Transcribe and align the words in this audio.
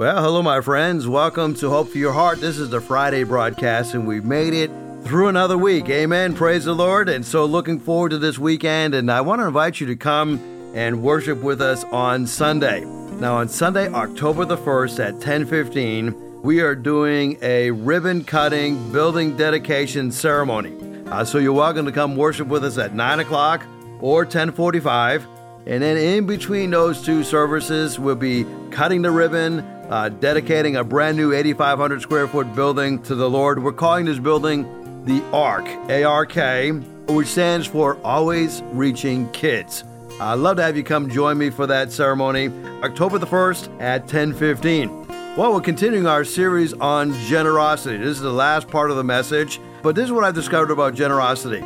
Well, 0.00 0.22
hello, 0.22 0.40
my 0.40 0.62
friends. 0.62 1.06
Welcome 1.06 1.52
to 1.56 1.68
Hope 1.68 1.90
for 1.90 1.98
Your 1.98 2.14
Heart. 2.14 2.40
This 2.40 2.56
is 2.56 2.70
the 2.70 2.80
Friday 2.80 3.22
broadcast, 3.22 3.92
and 3.92 4.06
we've 4.06 4.24
made 4.24 4.54
it 4.54 4.70
through 5.04 5.28
another 5.28 5.58
week. 5.58 5.90
Amen. 5.90 6.34
Praise 6.34 6.64
the 6.64 6.72
Lord. 6.72 7.10
And 7.10 7.22
so, 7.22 7.44
looking 7.44 7.78
forward 7.78 8.12
to 8.12 8.18
this 8.18 8.38
weekend. 8.38 8.94
And 8.94 9.12
I 9.12 9.20
want 9.20 9.42
to 9.42 9.46
invite 9.46 9.78
you 9.78 9.86
to 9.88 9.96
come 9.96 10.40
and 10.74 11.02
worship 11.02 11.42
with 11.42 11.60
us 11.60 11.84
on 11.92 12.26
Sunday. 12.26 12.82
Now, 13.20 13.36
on 13.36 13.48
Sunday, 13.50 13.92
October 13.92 14.46
the 14.46 14.56
1st 14.56 15.06
at 15.06 15.12
1015, 15.16 16.40
we 16.40 16.60
are 16.60 16.74
doing 16.74 17.36
a 17.42 17.70
ribbon 17.70 18.24
cutting 18.24 18.92
building 18.92 19.36
dedication 19.36 20.10
ceremony. 20.10 20.74
Uh, 21.08 21.26
so 21.26 21.36
you're 21.36 21.52
welcome 21.52 21.84
to 21.84 21.92
come 21.92 22.16
worship 22.16 22.48
with 22.48 22.64
us 22.64 22.78
at 22.78 22.94
9 22.94 23.20
o'clock 23.20 23.66
or 24.00 24.20
1045. 24.22 25.26
And 25.66 25.82
then 25.82 25.98
in 25.98 26.26
between 26.26 26.70
those 26.70 27.04
two 27.04 27.22
services, 27.22 27.98
we'll 27.98 28.14
be 28.14 28.46
cutting 28.70 29.02
the 29.02 29.10
ribbon, 29.10 29.62
uh, 29.90 30.08
dedicating 30.08 30.76
a 30.76 30.84
brand 30.84 31.16
new 31.16 31.32
8,500 31.32 32.00
square 32.00 32.28
foot 32.28 32.54
building 32.54 33.02
to 33.02 33.14
the 33.14 33.28
Lord. 33.28 33.62
We're 33.62 33.72
calling 33.72 34.06
this 34.06 34.18
building 34.18 35.04
the 35.04 35.22
ARK, 35.32 35.66
A 35.90 36.04
R 36.04 36.24
K, 36.24 36.70
which 36.70 37.28
stands 37.28 37.66
for 37.66 37.98
Always 38.04 38.62
Reaching 38.70 39.30
Kids. 39.32 39.84
I'd 40.20 40.34
love 40.34 40.56
to 40.58 40.62
have 40.62 40.76
you 40.76 40.84
come 40.84 41.10
join 41.10 41.38
me 41.38 41.50
for 41.50 41.66
that 41.66 41.90
ceremony, 41.90 42.48
October 42.84 43.18
the 43.18 43.26
1st 43.26 43.80
at 43.80 44.06
10:15. 44.06 45.36
Well, 45.36 45.52
we're 45.52 45.60
continuing 45.60 46.06
our 46.06 46.24
series 46.24 46.72
on 46.74 47.14
generosity. 47.26 47.96
This 47.96 48.16
is 48.16 48.20
the 48.20 48.32
last 48.32 48.68
part 48.68 48.90
of 48.90 48.96
the 48.96 49.04
message, 49.04 49.60
but 49.82 49.94
this 49.94 50.04
is 50.04 50.12
what 50.12 50.24
I've 50.24 50.34
discovered 50.34 50.70
about 50.70 50.94
generosity. 50.94 51.64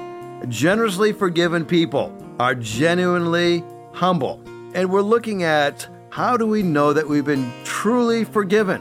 Generously 0.48 1.12
forgiven 1.12 1.65
people 1.65 2.12
are 2.38 2.54
genuinely 2.54 3.65
humble. 3.93 4.41
And 4.74 4.91
we're 4.91 5.02
looking 5.02 5.43
at 5.43 5.88
how 6.14 6.36
do 6.36 6.46
we 6.46 6.62
know 6.62 6.92
that 6.92 7.09
we've 7.09 7.24
been 7.24 7.52
truly 7.64 8.23
forgiven? 8.23 8.80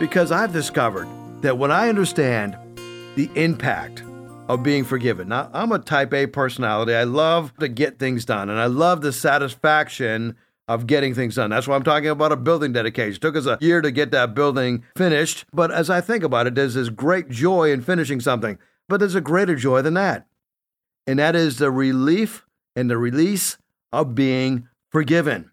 Because 0.00 0.32
I've 0.32 0.52
discovered 0.52 1.06
that 1.40 1.56
when 1.56 1.70
I 1.70 1.88
understand 1.88 2.56
the 3.14 3.30
impact 3.36 4.02
of 4.48 4.64
being 4.64 4.82
forgiven. 4.84 5.28
Now, 5.28 5.50
I'm 5.52 5.70
a 5.70 5.78
type 5.78 6.12
A 6.12 6.26
personality. 6.26 6.96
I 6.96 7.04
love 7.04 7.56
to 7.60 7.68
get 7.68 8.00
things 8.00 8.24
done 8.24 8.50
and 8.50 8.58
I 8.58 8.66
love 8.66 9.02
the 9.02 9.12
satisfaction 9.12 10.34
of 10.66 10.88
getting 10.88 11.14
things 11.14 11.36
done. 11.36 11.50
That's 11.50 11.68
why 11.68 11.76
I'm 11.76 11.84
talking 11.84 12.08
about 12.08 12.32
a 12.32 12.36
building 12.36 12.72
dedication. 12.72 13.14
It 13.14 13.20
took 13.20 13.36
us 13.36 13.46
a 13.46 13.56
year 13.60 13.80
to 13.80 13.92
get 13.92 14.10
that 14.10 14.34
building 14.34 14.82
finished, 14.96 15.44
but 15.52 15.70
as 15.70 15.88
I 15.88 16.00
think 16.00 16.24
about 16.24 16.48
it, 16.48 16.56
there's 16.56 16.74
this 16.74 16.88
great 16.88 17.28
joy 17.28 17.70
in 17.70 17.82
finishing 17.82 18.18
something. 18.18 18.58
But 18.88 18.98
there's 18.98 19.14
a 19.14 19.20
greater 19.20 19.54
joy 19.54 19.82
than 19.82 19.94
that. 19.94 20.26
And 21.06 21.20
that 21.20 21.36
is 21.36 21.58
the 21.58 21.70
relief 21.70 22.46
and 22.74 22.90
the 22.90 22.98
release 22.98 23.58
of 23.92 24.16
being 24.16 24.66
forgiven. 24.90 25.52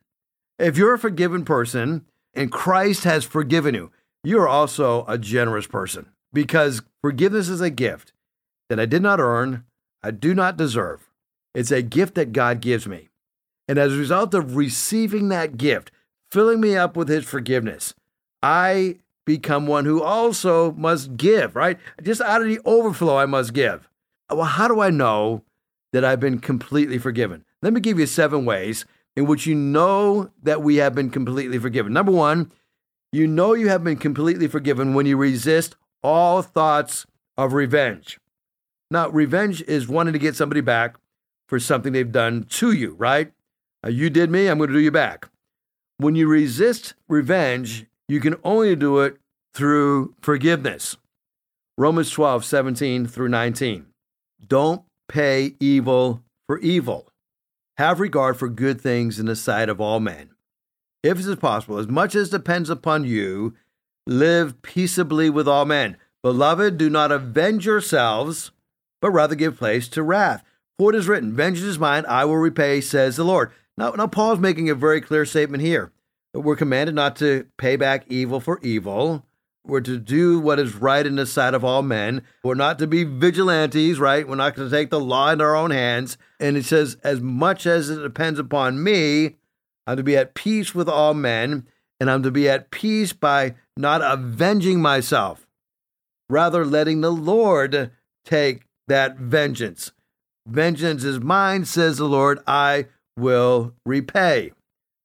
If 0.57 0.77
you're 0.77 0.93
a 0.93 0.99
forgiven 0.99 1.43
person 1.43 2.05
and 2.33 2.51
Christ 2.51 3.03
has 3.03 3.25
forgiven 3.25 3.75
you, 3.75 3.91
you're 4.23 4.47
also 4.47 5.05
a 5.07 5.17
generous 5.17 5.67
person 5.67 6.07
because 6.31 6.81
forgiveness 7.01 7.49
is 7.49 7.61
a 7.61 7.69
gift 7.69 8.13
that 8.69 8.79
I 8.79 8.85
did 8.85 9.01
not 9.01 9.19
earn, 9.19 9.65
I 10.01 10.11
do 10.11 10.33
not 10.33 10.57
deserve. 10.57 11.09
It's 11.53 11.71
a 11.71 11.81
gift 11.81 12.15
that 12.15 12.31
God 12.31 12.61
gives 12.61 12.87
me. 12.87 13.09
And 13.67 13.77
as 13.77 13.93
a 13.93 13.97
result 13.97 14.33
of 14.33 14.55
receiving 14.55 15.29
that 15.29 15.57
gift, 15.57 15.91
filling 16.31 16.61
me 16.61 16.75
up 16.75 16.95
with 16.95 17.09
His 17.09 17.25
forgiveness, 17.25 17.93
I 18.41 18.99
become 19.25 19.67
one 19.67 19.85
who 19.85 20.01
also 20.01 20.71
must 20.73 21.17
give, 21.17 21.55
right? 21.55 21.79
Just 22.01 22.21
out 22.21 22.41
of 22.41 22.47
the 22.47 22.59
overflow, 22.63 23.17
I 23.17 23.25
must 23.25 23.53
give. 23.53 23.89
Well, 24.29 24.45
how 24.45 24.67
do 24.67 24.79
I 24.79 24.89
know 24.89 25.43
that 25.91 26.05
I've 26.05 26.19
been 26.19 26.39
completely 26.39 26.97
forgiven? 26.97 27.43
Let 27.61 27.73
me 27.73 27.81
give 27.81 27.99
you 27.99 28.05
seven 28.05 28.45
ways 28.45 28.85
in 29.15 29.25
which 29.25 29.45
you 29.45 29.55
know 29.55 30.29
that 30.43 30.61
we 30.61 30.77
have 30.77 30.93
been 30.93 31.09
completely 31.09 31.57
forgiven. 31.57 31.93
Number 31.93 32.11
one, 32.11 32.51
you 33.11 33.27
know 33.27 33.53
you 33.53 33.69
have 33.69 33.83
been 33.83 33.97
completely 33.97 34.47
forgiven 34.47 34.93
when 34.93 35.05
you 35.05 35.17
resist 35.17 35.75
all 36.03 36.41
thoughts 36.41 37.05
of 37.37 37.53
revenge. 37.53 38.19
Now, 38.91 39.09
revenge 39.09 39.61
is 39.63 39.87
wanting 39.87 40.13
to 40.13 40.19
get 40.19 40.35
somebody 40.35 40.61
back 40.61 40.97
for 41.47 41.59
something 41.59 41.93
they've 41.93 42.11
done 42.11 42.43
to 42.43 42.71
you, 42.71 42.95
right? 42.97 43.31
You 43.87 44.09
did 44.09 44.31
me, 44.31 44.47
I'm 44.47 44.57
going 44.57 44.69
to 44.69 44.73
do 44.73 44.79
you 44.79 44.91
back. 44.91 45.29
When 45.97 46.15
you 46.15 46.27
resist 46.27 46.95
revenge, 47.07 47.85
you 48.07 48.19
can 48.19 48.35
only 48.43 48.75
do 48.75 48.99
it 48.99 49.17
through 49.53 50.15
forgiveness. 50.21 50.97
Romans 51.77 52.09
12, 52.09 52.43
17 52.45 53.07
through 53.07 53.29
19. 53.29 53.85
Don't 54.47 54.83
pay 55.07 55.55
evil 55.59 56.21
for 56.47 56.59
evil. 56.59 57.07
Have 57.77 57.99
regard 57.99 58.37
for 58.37 58.47
good 58.47 58.79
things 58.79 59.19
in 59.19 59.25
the 59.25 59.35
sight 59.35 59.69
of 59.69 59.81
all 59.81 59.99
men. 59.99 60.31
If 61.03 61.19
it 61.19 61.25
is 61.25 61.35
possible, 61.35 61.77
as 61.77 61.87
much 61.87 62.15
as 62.15 62.29
depends 62.29 62.69
upon 62.69 63.03
you, 63.03 63.55
live 64.07 64.61
peaceably 64.61 65.29
with 65.29 65.47
all 65.47 65.65
men. 65.65 65.97
Beloved, 66.23 66.77
do 66.77 66.89
not 66.89 67.11
avenge 67.11 67.65
yourselves 67.65 68.51
but 69.05 69.11
rather 69.11 69.35
give 69.35 69.55
place 69.55 69.87
to 69.87 70.01
wrath. 70.01 70.43
For 70.79 70.91
it 70.91 70.97
is 70.97 71.07
written, 71.07 71.31
Vengeance 71.31 71.67
is 71.67 71.77
mine, 71.77 72.05
I 72.07 72.25
will 72.25 72.37
repay, 72.37 72.81
says 72.81 73.17
the 73.17 73.23
Lord. 73.23 73.51
Now, 73.77 73.91
now 73.91 74.07
Paul's 74.07 74.39
making 74.39 74.67
a 74.67 74.73
very 74.73 74.99
clear 74.99 75.25
statement 75.25 75.61
here. 75.61 75.91
We're 76.33 76.55
commanded 76.55 76.95
not 76.95 77.15
to 77.17 77.45
pay 77.57 77.75
back 77.75 78.05
evil 78.07 78.39
for 78.39 78.59
evil. 78.63 79.23
We're 79.67 79.81
to 79.81 79.97
do 79.97 80.39
what 80.39 80.59
is 80.59 80.75
right 80.75 81.05
in 81.05 81.15
the 81.15 81.25
sight 81.25 81.53
of 81.53 81.63
all 81.63 81.81
men. 81.81 82.21
We're 82.43 82.53
not 82.53 82.77
to 82.79 82.87
be 82.87 83.03
vigilantes, 83.03 83.99
right? 83.99 84.27
We're 84.27 84.35
not 84.35 84.55
going 84.55 84.69
to 84.69 84.75
take 84.75 84.91
the 84.91 84.99
law 84.99 85.31
in 85.31 85.41
our 85.41 85.55
own 85.55 85.71
hands. 85.71 86.17
And 86.39 86.55
it 86.55 86.65
says, 86.65 86.97
as 87.03 87.19
much 87.19 87.65
as 87.65 87.89
it 87.89 88.01
depends 88.01 88.39
upon 88.39 88.83
me, 88.83 89.37
I'm 89.87 89.97
to 89.97 90.03
be 90.03 90.17
at 90.17 90.35
peace 90.35 90.75
with 90.75 90.87
all 90.87 91.13
men, 91.13 91.67
and 91.99 92.11
I'm 92.11 92.23
to 92.23 92.31
be 92.31 92.47
at 92.49 92.71
peace 92.71 93.13
by 93.13 93.55
not 93.77 94.01
avenging 94.01 94.81
myself, 94.81 95.47
rather 96.29 96.65
letting 96.65 97.01
the 97.01 97.11
Lord 97.11 97.91
take 98.23 98.65
that 98.87 99.17
vengeance. 99.17 99.91
Vengeance 100.47 101.03
is 101.03 101.19
mine, 101.19 101.65
says 101.65 101.97
the 101.97 102.05
Lord, 102.05 102.39
I 102.45 102.85
will 103.17 103.73
repay. 103.85 104.51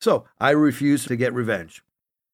So 0.00 0.24
I 0.38 0.50
refuse 0.50 1.04
to 1.06 1.16
get 1.16 1.32
revenge. 1.32 1.82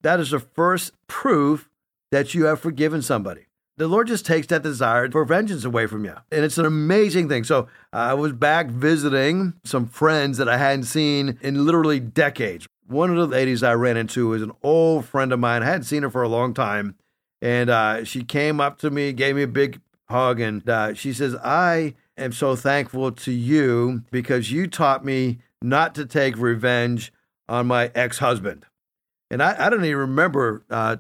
That 0.02 0.20
is 0.20 0.30
the 0.30 0.40
first 0.40 0.92
proof 1.06 1.68
that 2.10 2.34
you 2.34 2.44
have 2.44 2.60
forgiven 2.60 3.02
somebody. 3.02 3.46
The 3.78 3.88
Lord 3.88 4.06
just 4.06 4.24
takes 4.24 4.46
that 4.46 4.62
desire 4.62 5.10
for 5.10 5.24
vengeance 5.26 5.64
away 5.64 5.86
from 5.86 6.04
you. 6.04 6.14
And 6.32 6.44
it's 6.44 6.56
an 6.56 6.64
amazing 6.64 7.28
thing. 7.28 7.44
So 7.44 7.68
I 7.92 8.14
was 8.14 8.32
back 8.32 8.68
visiting 8.68 9.52
some 9.64 9.86
friends 9.86 10.38
that 10.38 10.48
I 10.48 10.56
hadn't 10.56 10.84
seen 10.84 11.38
in 11.42 11.66
literally 11.66 12.00
decades. 12.00 12.66
One 12.86 13.10
of 13.10 13.16
the 13.16 13.26
ladies 13.26 13.62
I 13.62 13.74
ran 13.74 13.98
into 13.98 14.32
is 14.32 14.40
an 14.40 14.52
old 14.62 15.04
friend 15.04 15.30
of 15.30 15.40
mine. 15.40 15.62
I 15.62 15.66
hadn't 15.66 15.84
seen 15.84 16.04
her 16.04 16.10
for 16.10 16.22
a 16.22 16.28
long 16.28 16.54
time. 16.54 16.94
And 17.42 17.68
uh, 17.68 18.04
she 18.04 18.24
came 18.24 18.60
up 18.60 18.78
to 18.78 18.90
me, 18.90 19.12
gave 19.12 19.36
me 19.36 19.42
a 19.42 19.48
big 19.48 19.80
hug. 20.08 20.40
And 20.40 20.66
uh, 20.68 20.94
she 20.94 21.12
says, 21.12 21.34
I 21.44 21.96
am 22.16 22.32
so 22.32 22.56
thankful 22.56 23.12
to 23.12 23.32
you 23.32 24.04
because 24.10 24.50
you 24.50 24.68
taught 24.68 25.04
me 25.04 25.40
not 25.60 25.94
to 25.96 26.06
take 26.06 26.38
revenge 26.38 27.12
on 27.46 27.66
my 27.66 27.90
ex 27.94 28.18
husband. 28.18 28.64
And 29.30 29.42
I, 29.42 29.66
I 29.66 29.68
don't 29.68 29.84
even 29.84 29.98
remember 29.98 30.64
uh, 30.70 30.96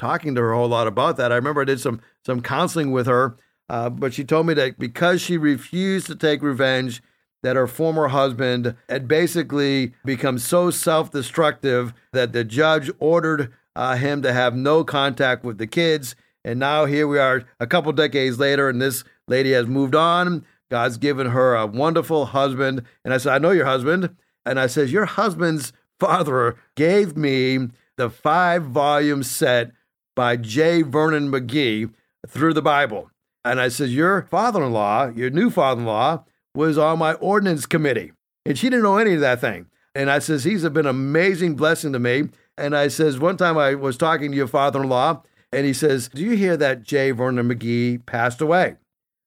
talking 0.00 0.34
to 0.34 0.40
her 0.40 0.52
a 0.52 0.56
whole 0.56 0.68
lot 0.68 0.86
about 0.86 1.16
that. 1.18 1.32
I 1.32 1.36
remember 1.36 1.60
I 1.60 1.66
did 1.66 1.80
some, 1.80 2.00
some 2.24 2.40
counseling 2.40 2.90
with 2.90 3.06
her, 3.06 3.36
uh, 3.68 3.90
but 3.90 4.14
she 4.14 4.24
told 4.24 4.46
me 4.46 4.54
that 4.54 4.78
because 4.78 5.20
she 5.20 5.36
refused 5.36 6.06
to 6.06 6.16
take 6.16 6.42
revenge, 6.42 7.02
that 7.42 7.56
her 7.56 7.66
former 7.66 8.08
husband 8.08 8.74
had 8.88 9.08
basically 9.08 9.94
become 10.04 10.38
so 10.38 10.70
self 10.70 11.10
destructive 11.10 11.94
that 12.12 12.32
the 12.32 12.44
judge 12.44 12.90
ordered 12.98 13.52
uh, 13.76 13.96
him 13.96 14.20
to 14.22 14.32
have 14.32 14.54
no 14.54 14.84
contact 14.84 15.44
with 15.44 15.58
the 15.58 15.66
kids 15.66 16.14
and 16.44 16.58
now 16.58 16.86
here 16.86 17.06
we 17.06 17.18
are 17.18 17.44
a 17.58 17.66
couple 17.66 17.92
decades 17.92 18.38
later, 18.38 18.68
and 18.68 18.80
this 18.80 19.04
lady 19.28 19.52
has 19.52 19.66
moved 19.66 19.94
on. 19.94 20.44
God's 20.70 20.96
given 20.96 21.28
her 21.28 21.54
a 21.54 21.66
wonderful 21.66 22.26
husband. 22.26 22.84
And 23.04 23.12
I 23.12 23.18
said, 23.18 23.34
I 23.34 23.38
know 23.38 23.50
your 23.50 23.66
husband. 23.66 24.16
And 24.46 24.58
I 24.58 24.66
says, 24.66 24.92
Your 24.92 25.04
husband's 25.04 25.72
father 25.98 26.56
gave 26.76 27.16
me 27.16 27.68
the 27.96 28.08
five 28.08 28.64
volume 28.64 29.22
set 29.22 29.72
by 30.14 30.36
J. 30.36 30.82
Vernon 30.82 31.30
McGee 31.30 31.92
through 32.28 32.54
the 32.54 32.62
Bible. 32.62 33.10
And 33.44 33.60
I 33.60 33.68
says, 33.68 33.94
Your 33.94 34.22
father 34.22 34.62
in 34.62 34.72
law, 34.72 35.08
your 35.08 35.30
new 35.30 35.50
father 35.50 35.80
in 35.80 35.86
law, 35.86 36.24
was 36.54 36.76
on 36.76 36.98
my 36.98 37.14
ordinance 37.14 37.66
committee. 37.66 38.12
And 38.44 38.58
she 38.58 38.68
didn't 38.68 38.82
know 38.82 38.98
any 38.98 39.14
of 39.14 39.20
that 39.20 39.40
thing. 39.40 39.66
And 39.94 40.10
I 40.10 40.18
says, 40.18 40.44
He's 40.44 40.62
been 40.62 40.78
an 40.78 40.86
amazing 40.86 41.56
blessing 41.56 41.92
to 41.92 41.98
me. 41.98 42.28
And 42.56 42.76
I 42.76 42.88
says, 42.88 43.18
One 43.18 43.36
time 43.36 43.56
I 43.56 43.74
was 43.74 43.96
talking 43.96 44.30
to 44.30 44.36
your 44.36 44.46
father 44.46 44.82
in 44.82 44.88
law, 44.88 45.22
and 45.52 45.66
he 45.66 45.72
says, 45.72 46.08
Do 46.08 46.22
you 46.22 46.36
hear 46.36 46.56
that 46.56 46.82
J. 46.82 47.10
Vernon 47.12 47.48
McGee 47.48 48.04
passed 48.04 48.40
away? 48.40 48.76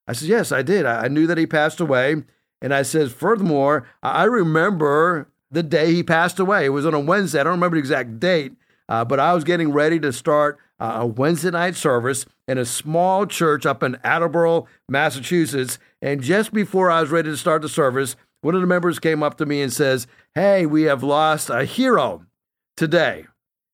I 0.07 0.13
said, 0.13 0.29
Yes, 0.29 0.51
I 0.51 0.61
did. 0.61 0.85
I 0.85 1.07
knew 1.07 1.27
that 1.27 1.37
he 1.37 1.47
passed 1.47 1.79
away. 1.79 2.23
And 2.61 2.73
I 2.73 2.83
says, 2.83 3.11
Furthermore, 3.11 3.87
I 4.01 4.23
remember 4.23 5.29
the 5.51 5.63
day 5.63 5.93
he 5.93 6.03
passed 6.03 6.39
away. 6.39 6.65
It 6.65 6.69
was 6.69 6.85
on 6.85 6.93
a 6.93 6.99
Wednesday. 6.99 7.39
I 7.39 7.43
don't 7.43 7.53
remember 7.53 7.75
the 7.75 7.81
exact 7.81 8.19
date, 8.19 8.53
uh, 8.87 9.03
but 9.03 9.19
I 9.19 9.33
was 9.33 9.43
getting 9.43 9.71
ready 9.71 9.99
to 9.99 10.13
start 10.13 10.59
a 10.83 11.05
Wednesday 11.05 11.51
night 11.51 11.75
service 11.75 12.25
in 12.47 12.57
a 12.57 12.65
small 12.65 13.25
church 13.25 13.65
up 13.65 13.83
in 13.83 13.97
Attleboro, 14.03 14.67
Massachusetts. 14.89 15.79
And 16.01 16.21
just 16.21 16.53
before 16.53 16.91
I 16.91 17.01
was 17.01 17.09
ready 17.09 17.29
to 17.29 17.37
start 17.37 17.61
the 17.61 17.69
service, 17.69 18.15
one 18.41 18.55
of 18.55 18.61
the 18.61 18.67
members 18.67 18.99
came 18.99 19.23
up 19.23 19.37
to 19.37 19.45
me 19.45 19.61
and 19.61 19.71
says, 19.71 20.07
Hey, 20.35 20.65
we 20.65 20.83
have 20.83 21.03
lost 21.03 21.49
a 21.49 21.63
hero 21.63 22.25
today. 22.75 23.25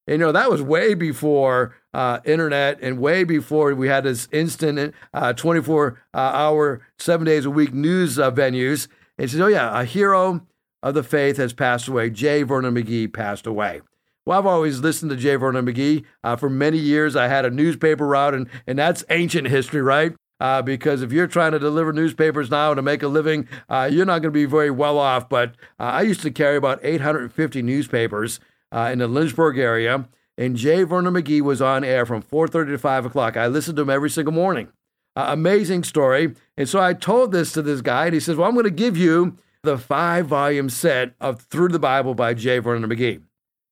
And, 0.05 0.19
you 0.19 0.25
know, 0.25 0.31
that 0.31 0.51
was 0.51 0.61
way 0.61 0.93
before 0.93 1.75
uh, 1.93 2.19
internet 2.25 2.79
and 2.81 2.99
way 2.99 3.23
before 3.23 3.73
we 3.73 3.87
had 3.87 4.03
this 4.03 4.27
instant 4.31 4.93
uh, 5.13 5.33
24 5.33 5.99
uh, 6.13 6.17
hour, 6.17 6.81
seven 6.99 7.25
days 7.25 7.45
a 7.45 7.49
week 7.49 7.73
news 7.73 8.19
uh, 8.19 8.31
venues. 8.31 8.87
And 9.17 9.29
said, 9.29 9.41
Oh, 9.41 9.47
yeah, 9.47 9.79
a 9.79 9.83
hero 9.83 10.45
of 10.83 10.93
the 10.93 11.03
faith 11.03 11.37
has 11.37 11.53
passed 11.53 11.87
away. 11.87 12.09
J. 12.09 12.43
Vernon 12.43 12.75
McGee 12.75 13.11
passed 13.11 13.47
away. 13.47 13.81
Well, 14.29 14.37
I've 14.37 14.45
always 14.45 14.81
listened 14.81 15.09
to 15.09 15.17
J. 15.17 15.37
Vernon 15.37 15.65
McGee. 15.65 16.05
Uh, 16.23 16.35
for 16.35 16.51
many 16.51 16.77
years, 16.77 17.15
I 17.15 17.27
had 17.27 17.45
a 17.45 17.49
newspaper 17.49 18.05
route, 18.05 18.35
and, 18.35 18.47
and 18.67 18.77
that's 18.77 19.03
ancient 19.09 19.47
history, 19.47 19.81
right? 19.81 20.13
Uh, 20.39 20.61
because 20.61 21.01
if 21.01 21.11
you're 21.11 21.25
trying 21.25 21.53
to 21.53 21.57
deliver 21.57 21.91
newspapers 21.91 22.51
now 22.51 22.75
to 22.75 22.83
make 22.83 23.01
a 23.01 23.07
living, 23.07 23.47
uh, 23.69 23.89
you're 23.91 24.05
not 24.05 24.21
going 24.21 24.31
to 24.31 24.39
be 24.39 24.45
very 24.45 24.69
well 24.69 24.99
off. 24.99 25.29
But 25.29 25.55
uh, 25.79 25.85
I 25.85 26.03
used 26.03 26.21
to 26.21 26.29
carry 26.29 26.57
about 26.57 26.79
850 26.83 27.63
newspapers 27.63 28.39
uh, 28.71 28.91
in 28.93 28.99
the 28.99 29.07
Lynchburg 29.07 29.57
area, 29.57 30.07
and 30.37 30.55
J. 30.55 30.83
Vernon 30.83 31.15
McGee 31.15 31.41
was 31.41 31.59
on 31.59 31.83
air 31.83 32.05
from 32.05 32.21
4:30 32.21 32.67
to 32.67 32.77
5 32.77 33.05
o'clock. 33.07 33.35
I 33.35 33.47
listened 33.47 33.77
to 33.77 33.81
him 33.81 33.89
every 33.89 34.11
single 34.11 34.31
morning. 34.31 34.67
Uh, 35.15 35.25
amazing 35.29 35.83
story. 35.83 36.35
And 36.55 36.69
so 36.69 36.79
I 36.79 36.93
told 36.93 37.31
this 37.31 37.51
to 37.53 37.63
this 37.63 37.81
guy, 37.81 38.05
and 38.05 38.13
he 38.13 38.19
says, 38.19 38.35
"Well, 38.35 38.47
I'm 38.47 38.53
going 38.53 38.65
to 38.65 38.69
give 38.69 38.95
you 38.95 39.37
the 39.63 39.79
five-volume 39.79 40.69
set 40.69 41.15
of 41.19 41.41
Through 41.41 41.69
the 41.69 41.79
Bible 41.79 42.13
by 42.13 42.35
J. 42.35 42.59
Vernon 42.59 42.87
McGee." 42.87 43.23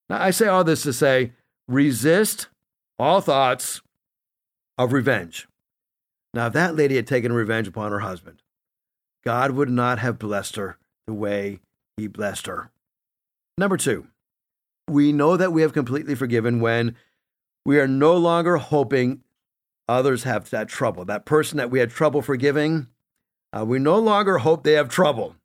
Now, 0.09 0.21
I 0.21 0.31
say 0.31 0.47
all 0.47 0.63
this 0.63 0.83
to 0.83 0.93
say, 0.93 1.33
resist 1.67 2.47
all 2.97 3.21
thoughts 3.21 3.81
of 4.77 4.93
revenge. 4.93 5.47
Now, 6.33 6.47
if 6.47 6.53
that 6.53 6.75
lady 6.75 6.95
had 6.95 7.07
taken 7.07 7.33
revenge 7.33 7.67
upon 7.67 7.91
her 7.91 7.99
husband, 7.99 8.41
God 9.25 9.51
would 9.51 9.69
not 9.69 9.99
have 9.99 10.19
blessed 10.19 10.55
her 10.55 10.77
the 11.05 11.13
way 11.13 11.59
he 11.97 12.07
blessed 12.07 12.47
her. 12.47 12.71
Number 13.57 13.77
two, 13.77 14.07
we 14.87 15.11
know 15.11 15.35
that 15.35 15.51
we 15.51 15.61
have 15.61 15.73
completely 15.73 16.15
forgiven 16.15 16.59
when 16.59 16.95
we 17.65 17.79
are 17.79 17.87
no 17.87 18.15
longer 18.15 18.57
hoping 18.57 19.23
others 19.87 20.23
have 20.23 20.49
that 20.51 20.69
trouble. 20.69 21.05
That 21.05 21.25
person 21.25 21.57
that 21.57 21.71
we 21.71 21.79
had 21.79 21.89
trouble 21.89 22.21
forgiving, 22.21 22.87
uh, 23.51 23.65
we 23.65 23.79
no 23.79 23.97
longer 23.97 24.37
hope 24.39 24.63
they 24.63 24.73
have 24.73 24.89
trouble. 24.89 25.35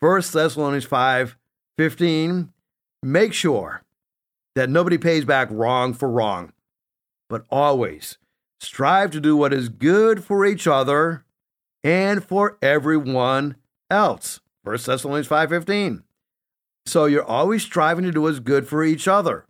1 0.00 0.22
Thessalonians 0.32 0.84
5 0.84 1.36
15, 1.78 2.52
make 3.02 3.32
sure 3.32 3.82
that 4.54 4.70
nobody 4.70 4.98
pays 4.98 5.24
back 5.24 5.48
wrong 5.50 5.94
for 5.94 6.08
wrong, 6.08 6.52
but 7.28 7.44
always 7.50 8.18
strive 8.60 9.10
to 9.10 9.20
do 9.20 9.36
what 9.36 9.52
is 9.52 9.68
good 9.68 10.22
for 10.22 10.46
each 10.46 10.66
other 10.66 11.24
and 11.82 12.24
for 12.24 12.58
everyone 12.62 13.56
else. 13.90 14.40
1 14.62 14.86
Thessalonians 14.86 15.26
5:15. 15.26 16.04
So 16.86 17.06
you're 17.06 17.24
always 17.24 17.62
striving 17.62 18.04
to 18.04 18.12
do 18.12 18.22
what's 18.22 18.40
good 18.40 18.68
for 18.68 18.84
each 18.84 19.06
other. 19.06 19.46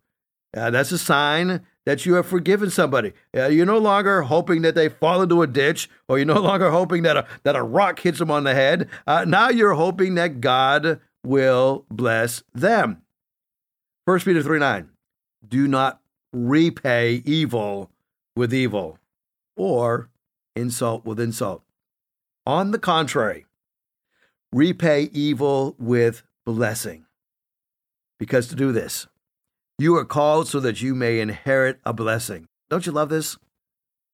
Uh, 0.55 0.69
that's 0.69 0.91
a 0.91 0.97
sign 0.97 1.61
that 1.85 2.05
you 2.05 2.13
have 2.13 2.25
forgiven 2.25 2.69
somebody. 2.69 3.13
Uh, 3.35 3.47
you're 3.47 3.65
no 3.65 3.77
longer 3.77 4.23
hoping 4.23 4.61
that 4.61 4.75
they 4.75 4.87
fall 4.87 5.21
into 5.21 5.41
a 5.41 5.47
ditch, 5.47 5.89
or 6.07 6.17
you're 6.17 6.25
no 6.25 6.39
longer 6.39 6.71
hoping 6.71 7.03
that 7.03 7.17
a, 7.17 7.27
that 7.43 7.55
a 7.55 7.63
rock 7.63 7.99
hits 7.99 8.19
them 8.19 8.31
on 8.31 8.43
the 8.43 8.53
head. 8.53 8.87
Uh, 9.05 9.25
now 9.27 9.49
you're 9.49 9.73
hoping 9.73 10.15
that 10.15 10.41
God 10.41 10.99
will 11.23 11.85
bless 11.89 12.43
them. 12.53 13.02
1 14.05 14.19
Peter 14.19 14.43
3 14.43 14.59
9. 14.59 14.89
Do 15.47 15.67
not 15.67 16.01
repay 16.31 17.21
evil 17.25 17.89
with 18.35 18.53
evil 18.53 18.99
or 19.55 20.09
insult 20.55 21.05
with 21.05 21.19
insult. 21.19 21.63
On 22.45 22.71
the 22.71 22.79
contrary, 22.79 23.45
repay 24.51 25.09
evil 25.13 25.75
with 25.79 26.23
blessing. 26.45 27.05
Because 28.19 28.47
to 28.47 28.55
do 28.55 28.71
this, 28.71 29.07
you 29.77 29.95
are 29.95 30.05
called 30.05 30.47
so 30.47 30.59
that 30.59 30.81
you 30.81 30.93
may 30.95 31.19
inherit 31.19 31.79
a 31.85 31.93
blessing. 31.93 32.47
Don't 32.69 32.85
you 32.85 32.91
love 32.91 33.09
this? 33.09 33.37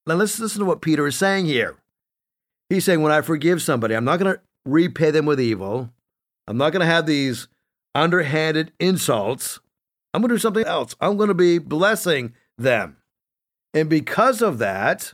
Now 0.06 0.16
let's 0.16 0.40
listen 0.40 0.60
to 0.60 0.66
what 0.66 0.82
Peter 0.82 1.06
is 1.08 1.16
saying 1.16 1.46
here. 1.46 1.78
He's 2.70 2.86
saying, 2.86 3.02
when 3.02 3.12
I 3.12 3.22
forgive 3.22 3.62
somebody, 3.62 3.96
I'm 3.96 4.06
not 4.06 4.20
going 4.20 4.36
to 4.36 4.42
repay 4.66 5.12
them 5.12 5.26
with 5.26 5.42
evil. 5.42 5.90
I'm 6.48 6.58
not 6.58 6.72
going 6.72 6.82
to 6.82 6.86
have 6.86 7.06
these 7.06 7.48
underhanded 7.96 8.72
insults. 8.80 9.60
I'm 10.14 10.22
going 10.22 10.30
to 10.30 10.36
do 10.36 10.40
something 10.40 10.66
else. 10.66 10.96
I'm 11.00 11.18
going 11.18 11.28
to 11.28 11.34
be 11.34 11.60
blessing 11.60 12.34
them. 12.58 12.98
And 13.74 13.90
because 13.90 14.42
of 14.42 14.58
that, 14.58 15.14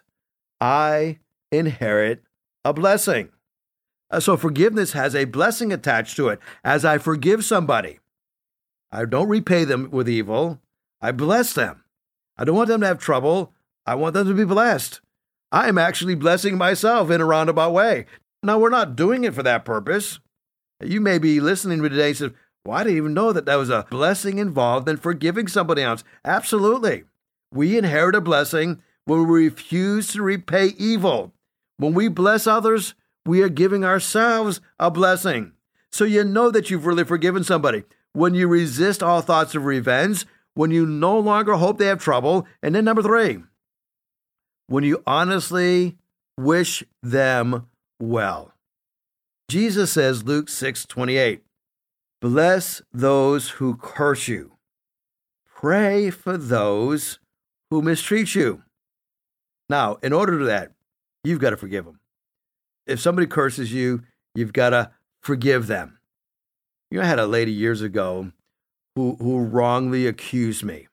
I 0.61 1.19
inherit 1.51 2.23
a 2.63 2.73
blessing. 2.73 3.29
Uh, 4.09 4.19
so 4.19 4.37
forgiveness 4.37 4.93
has 4.93 5.15
a 5.15 5.25
blessing 5.25 5.73
attached 5.73 6.15
to 6.17 6.29
it. 6.29 6.39
As 6.63 6.85
I 6.85 6.97
forgive 6.97 7.43
somebody, 7.43 7.99
I 8.91 9.05
don't 9.05 9.27
repay 9.27 9.65
them 9.65 9.89
with 9.91 10.07
evil, 10.07 10.61
I 11.01 11.11
bless 11.11 11.53
them. 11.53 11.83
I 12.37 12.45
don't 12.45 12.55
want 12.55 12.69
them 12.69 12.81
to 12.81 12.87
have 12.87 12.99
trouble, 12.99 13.53
I 13.85 13.95
want 13.95 14.13
them 14.13 14.27
to 14.27 14.33
be 14.33 14.45
blessed. 14.45 15.01
I 15.51 15.67
am 15.67 15.77
actually 15.77 16.15
blessing 16.15 16.57
myself 16.57 17.09
in 17.09 17.21
a 17.21 17.25
roundabout 17.25 17.71
way. 17.71 18.05
Now, 18.43 18.59
we're 18.59 18.69
not 18.69 18.95
doing 18.95 19.23
it 19.23 19.33
for 19.33 19.43
that 19.43 19.65
purpose. 19.65 20.19
You 20.83 21.01
may 21.01 21.17
be 21.17 21.39
listening 21.39 21.81
to 21.81 21.89
today 21.89 22.09
and 22.09 22.17
say, 22.17 22.29
well, 22.65 22.77
I 22.77 22.83
didn't 22.83 22.97
even 22.97 23.13
know 23.13 23.31
that 23.31 23.45
there 23.45 23.59
was 23.59 23.69
a 23.69 23.85
blessing 23.89 24.39
involved 24.39 24.89
in 24.89 24.97
forgiving 24.97 25.47
somebody 25.47 25.83
else. 25.83 26.03
Absolutely. 26.25 27.03
We 27.51 27.77
inherit 27.77 28.15
a 28.15 28.21
blessing 28.21 28.81
when 29.05 29.27
we 29.27 29.45
refuse 29.45 30.11
to 30.13 30.23
repay 30.23 30.73
evil. 30.77 31.31
When 31.77 31.93
we 31.93 32.07
bless 32.07 32.47
others, 32.47 32.95
we 33.25 33.41
are 33.43 33.49
giving 33.49 33.85
ourselves 33.85 34.61
a 34.79 34.89
blessing. 34.89 35.51
So 35.91 36.05
you 36.05 36.23
know 36.23 36.49
that 36.51 36.69
you've 36.69 36.85
really 36.87 37.03
forgiven 37.03 37.43
somebody. 37.43 37.83
When 38.13 38.33
you 38.33 38.47
resist 38.47 39.03
all 39.03 39.21
thoughts 39.21 39.55
of 39.55 39.65
revenge, 39.65 40.25
when 40.55 40.71
you 40.71 40.85
no 40.85 41.19
longer 41.19 41.53
hope 41.53 41.77
they 41.77 41.85
have 41.85 42.01
trouble. 42.01 42.47
And 42.63 42.73
then 42.73 42.85
number 42.85 43.03
three, 43.03 43.39
when 44.67 44.83
you 44.83 45.03
honestly 45.05 45.97
wish 46.37 46.83
them 47.03 47.67
well. 47.99 48.53
Jesus 49.47 49.91
says, 49.91 50.23
Luke 50.23 50.49
6 50.49 50.85
28, 50.85 51.43
bless 52.25 52.81
those 52.91 53.49
who 53.49 53.75
curse 53.75 54.27
you, 54.27 54.53
pray 55.45 56.09
for 56.09 56.37
those 56.37 57.19
who 57.69 57.83
mistreat 57.83 58.33
you. 58.33 58.63
Now, 59.69 59.99
in 60.01 60.11
order 60.11 60.39
to 60.39 60.45
that, 60.45 60.71
you've 61.23 61.37
got 61.37 61.51
to 61.51 61.57
forgive 61.57 61.85
them. 61.85 61.99
If 62.87 62.99
somebody 62.99 63.27
curses 63.27 63.71
you, 63.71 64.01
you've 64.33 64.53
got 64.53 64.71
to 64.71 64.89
forgive 65.21 65.67
them. 65.67 65.99
You 66.89 66.97
know, 66.97 67.03
I 67.03 67.07
had 67.07 67.19
a 67.19 67.27
lady 67.27 67.51
years 67.51 67.83
ago 67.83 68.31
who, 68.95 69.17
who 69.19 69.43
wrongly 69.43 70.07
accused 70.07 70.63
me. 70.63 70.87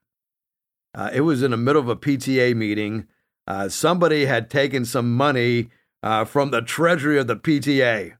Uh, 0.95 1.09
it 1.15 1.23
was 1.23 1.43
in 1.43 1.53
the 1.53 1.57
middle 1.57 1.81
of 1.81 1.89
a 1.89 1.97
PTA 1.97 2.55
meeting. 2.55 3.07
Uh, 3.47 3.71
somebody 3.71 4.27
had 4.27 4.51
taken 4.51 4.85
some 4.85 5.17
money 5.17 5.71
uh, 6.03 6.27
from 6.27 6.51
the 6.51 6.61
treasury 6.61 7.19
of 7.19 7.27
the 7.27 7.37
PTA. 7.37 8.17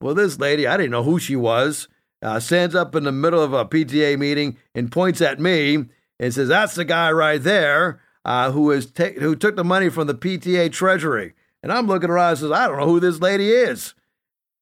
Well, 0.00 0.14
this 0.14 0.38
lady, 0.38 0.66
I 0.66 0.78
didn't 0.78 0.92
know 0.92 1.02
who 1.02 1.18
she 1.18 1.36
was, 1.36 1.88
uh, 2.24 2.40
stands 2.40 2.74
up 2.74 2.94
in 2.94 3.04
the 3.04 3.12
middle 3.12 3.42
of 3.42 3.52
a 3.52 3.66
PTA 3.66 4.18
meeting 4.18 4.56
and 4.74 4.90
points 4.90 5.20
at 5.20 5.38
me 5.38 5.84
and 6.18 6.34
says, 6.34 6.48
That's 6.48 6.74
the 6.74 6.84
guy 6.84 7.12
right 7.12 7.40
there 7.40 8.00
uh, 8.24 8.50
who 8.50 8.70
is 8.70 8.86
ta- 8.86 9.18
who 9.20 9.36
took 9.36 9.56
the 9.56 9.64
money 9.64 9.90
from 9.90 10.06
the 10.06 10.14
PTA 10.14 10.72
treasury. 10.72 11.34
And 11.62 11.70
I'm 11.70 11.86
looking 11.86 12.10
around 12.10 12.30
and 12.30 12.38
says, 12.38 12.50
I 12.50 12.66
don't 12.66 12.78
know 12.78 12.86
who 12.86 13.00
this 13.00 13.20
lady 13.20 13.50
is. 13.50 13.94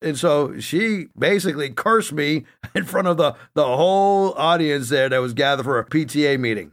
And 0.02 0.18
so 0.18 0.58
she 0.58 1.06
basically 1.16 1.70
cursed 1.70 2.12
me 2.12 2.44
in 2.74 2.84
front 2.84 3.06
of 3.08 3.16
the, 3.16 3.34
the 3.54 3.64
whole 3.64 4.34
audience 4.34 4.88
there 4.88 5.08
that 5.08 5.18
was 5.18 5.32
gathered 5.32 5.64
for 5.64 5.78
a 5.78 5.84
PTA 5.84 6.38
meeting. 6.40 6.72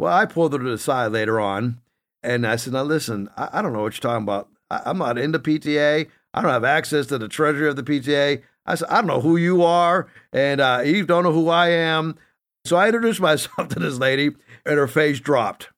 Well, 0.00 0.12
I 0.12 0.26
pulled 0.26 0.52
her 0.52 0.58
to 0.58 0.70
the 0.70 0.78
side 0.78 1.12
later 1.12 1.38
on 1.38 1.80
and 2.24 2.44
I 2.44 2.56
said, 2.56 2.72
Now 2.72 2.82
listen, 2.82 3.30
I, 3.36 3.50
I 3.54 3.62
don't 3.62 3.72
know 3.72 3.82
what 3.82 3.94
you're 3.94 4.10
talking 4.10 4.24
about. 4.24 4.48
I, 4.68 4.82
I'm 4.86 4.98
not 4.98 5.16
into 5.16 5.38
PTA. 5.38 6.08
I 6.34 6.42
don't 6.42 6.50
have 6.50 6.64
access 6.64 7.06
to 7.06 7.18
the 7.18 7.28
treasury 7.28 7.68
of 7.68 7.76
the 7.76 7.84
PTA. 7.84 8.42
I 8.68 8.76
said, 8.76 8.88
I 8.88 8.96
don't 8.96 9.06
know 9.06 9.20
who 9.20 9.36
you 9.36 9.64
are, 9.64 10.08
and 10.32 10.60
uh, 10.60 10.82
you 10.84 11.04
don't 11.04 11.24
know 11.24 11.32
who 11.32 11.48
I 11.48 11.70
am. 11.70 12.16
So 12.64 12.76
I 12.76 12.86
introduced 12.86 13.20
myself 13.30 13.68
to 13.68 13.78
this 13.80 13.98
lady, 13.98 14.30
and 14.64 14.78
her 14.78 14.86
face 14.86 15.18
dropped 15.18 15.70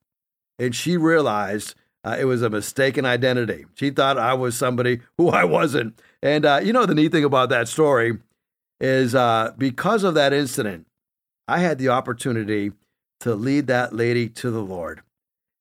and 0.61 0.77
she 0.77 0.97
realized 0.97 1.75
uh, 2.05 2.17
it 2.21 2.27
was 2.27 2.43
a 2.43 2.51
mistaken 2.51 3.05
identity. 3.05 3.65
She 3.75 3.91
thought 3.91 4.19
I 4.19 4.35
was 4.35 4.57
somebody 4.57 5.01
who 5.17 5.31
I 5.31 5.45
wasn't. 5.45 5.99
And 6.23 6.45
uh, 6.45 6.61
you 6.63 6.73
know, 6.73 6.87
the 6.87 6.95
neat 6.95 7.11
thing 7.11 7.25
about 7.25 7.49
that 7.49 7.67
story 7.67 8.19
is 8.79 9.15
uh, 9.15 9.53
because 9.59 10.05
of 10.05 10.15
that 10.15 10.33
incident, 10.33 10.87
I 11.49 11.59
had 11.59 11.79
the 11.79 11.89
opportunity 11.89 12.73
to 13.21 13.35
lead 13.35 13.67
that 13.67 13.95
lady 13.95 14.29
to 14.29 14.51
the 14.51 14.63
Lord. 14.63 15.01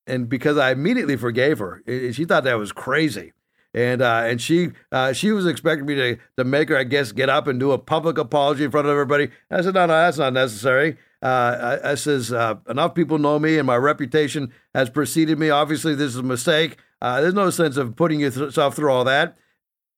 And 0.06 0.28
because 0.28 0.58
I 0.58 0.72
immediately 0.72 1.16
forgave 1.16 1.60
her, 1.60 1.82
she 1.88 2.26
thought 2.26 2.44
that 2.44 2.58
was 2.58 2.72
crazy. 2.72 3.32
And 3.74 4.02
uh, 4.02 4.24
and 4.26 4.42
she 4.42 4.72
uh, 4.92 5.14
she 5.14 5.32
was 5.32 5.46
expecting 5.46 5.86
me 5.86 5.96
to 5.96 6.18
to 6.38 6.44
make 6.44 6.70
her, 6.70 6.78
I 6.78 6.86
guess, 6.86 7.12
get 7.12 7.30
up 7.30 7.48
and 7.48 7.60
do 7.60 7.72
a 7.72 7.78
public 7.78 8.18
apology 8.18 8.64
in 8.64 8.72
front 8.72 8.88
of 8.88 8.92
everybody. 8.92 9.30
I 9.52 9.62
said, 9.62 9.76
no, 9.76 9.86
no, 9.86 9.94
that's 9.94 10.18
not 10.18 10.34
necessary. 10.34 10.98
Uh, 11.22 11.80
I, 11.84 11.92
I, 11.92 11.96
says 11.96 12.32
uh, 12.32 12.56
enough 12.70 12.96
people 12.96 13.18
know 13.18 13.40
me 13.40 13.58
and 13.58 13.68
my 13.68 13.76
reputation 13.76 14.54
has 14.74 14.90
preceded 14.90 15.38
me. 15.38 15.50
Obviously, 15.50 15.94
this 15.94 16.14
is 16.14 16.18
a 16.18 16.24
mistake. 16.24 16.78
Uh, 17.02 17.20
there's 17.20 17.34
no 17.34 17.50
sense 17.50 17.76
of 17.76 17.98
putting 17.98 18.22
yourself 18.22 18.76
through 18.76 18.92
all 18.92 19.04
that. 19.04 19.38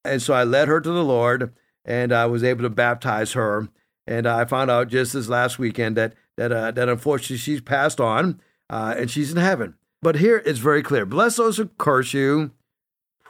And 0.03 0.21
so 0.21 0.33
I 0.33 0.43
led 0.43 0.67
her 0.67 0.81
to 0.81 0.89
the 0.89 1.03
Lord, 1.03 1.53
and 1.85 2.11
I 2.11 2.25
was 2.25 2.43
able 2.43 2.63
to 2.63 2.69
baptize 2.69 3.33
her. 3.33 3.69
And 4.07 4.27
I 4.27 4.45
found 4.45 4.71
out 4.71 4.87
just 4.87 5.13
this 5.13 5.29
last 5.29 5.59
weekend 5.59 5.95
that 5.97 6.13
that 6.37 6.51
uh, 6.51 6.71
that 6.71 6.89
unfortunately 6.89 7.37
she's 7.37 7.61
passed 7.61 8.01
on 8.01 8.41
uh, 8.69 8.95
and 8.97 9.11
she's 9.11 9.31
in 9.31 9.37
heaven. 9.37 9.75
But 10.01 10.15
here 10.15 10.41
it's 10.45 10.59
very 10.59 10.81
clear: 10.81 11.05
bless 11.05 11.35
those 11.35 11.57
who 11.57 11.67
curse 11.77 12.13
you, 12.13 12.51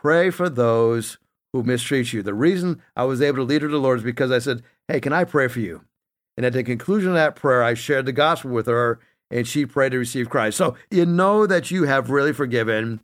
pray 0.02 0.30
for 0.30 0.50
those 0.50 1.18
who 1.54 1.64
mistreat 1.64 2.14
you. 2.14 2.24
The 2.24 2.34
reason 2.34 2.82
I 2.96 3.04
was 3.04 3.22
able 3.22 3.38
to 3.38 3.44
lead 3.44 3.62
her 3.62 3.68
to 3.68 3.72
the 3.72 3.80
Lord 3.80 4.00
is 4.00 4.04
because 4.04 4.32
I 4.32 4.40
said, 4.40 4.64
"Hey, 4.88 5.00
can 5.00 5.14
I 5.14 5.24
pray 5.24 5.48
for 5.48 5.60
you?" 5.60 5.86
And 6.38 6.46
at 6.46 6.54
the 6.54 6.64
conclusion 6.64 7.10
of 7.10 7.16
that 7.16 7.36
prayer, 7.36 7.64
I 7.64 7.74
shared 7.74 8.06
the 8.06 8.12
gospel 8.12 8.52
with 8.52 8.68
her, 8.68 9.00
and 9.30 9.48
she 9.48 9.66
prayed 9.66 9.92
to 9.92 10.00
receive 10.00 10.30
Christ. 10.30 10.58
So 10.58 10.76
you 10.90 11.06
know 11.06 11.46
that 11.46 11.72
you 11.72 11.84
have 11.84 12.10
really 12.10 12.34
forgiven 12.34 13.02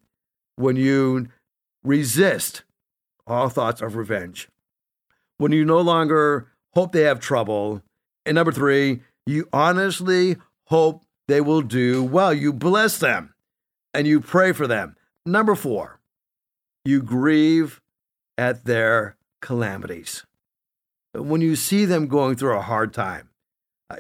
when 0.56 0.76
you 0.76 1.28
resist 1.84 2.64
all 3.28 3.50
thoughts 3.50 3.82
of 3.82 3.96
revenge, 3.96 4.50
when 5.38 5.52
you 5.52 5.66
no 5.66 5.82
longer 5.82 6.48
hope 6.74 6.94
they 6.94 7.02
have 7.02 7.20
trouble. 7.20 7.82
And 8.26 8.36
number 8.36 8.52
three, 8.52 9.02
you 9.26 9.48
honestly 9.54 10.38
hope 10.66 11.04
they 11.28 11.42
will 11.42 11.62
do 11.62 12.04
well. 12.04 12.34
You 12.34 12.54
bless 12.54 12.98
them 12.98 13.34
and 13.94 14.08
you 14.08 14.22
pray 14.22 14.52
for 14.52 14.68
them. 14.68 14.96
Number 15.26 15.56
four, 15.56 15.97
you 16.88 17.02
grieve 17.02 17.82
at 18.38 18.66
their 18.66 19.18
calamities. 19.42 20.26
When 21.14 21.42
you 21.42 21.56
see 21.56 21.86
them 21.86 22.08
going 22.08 22.36
through 22.36 22.58
a 22.58 22.62
hard 22.62 22.94
time, 22.94 23.30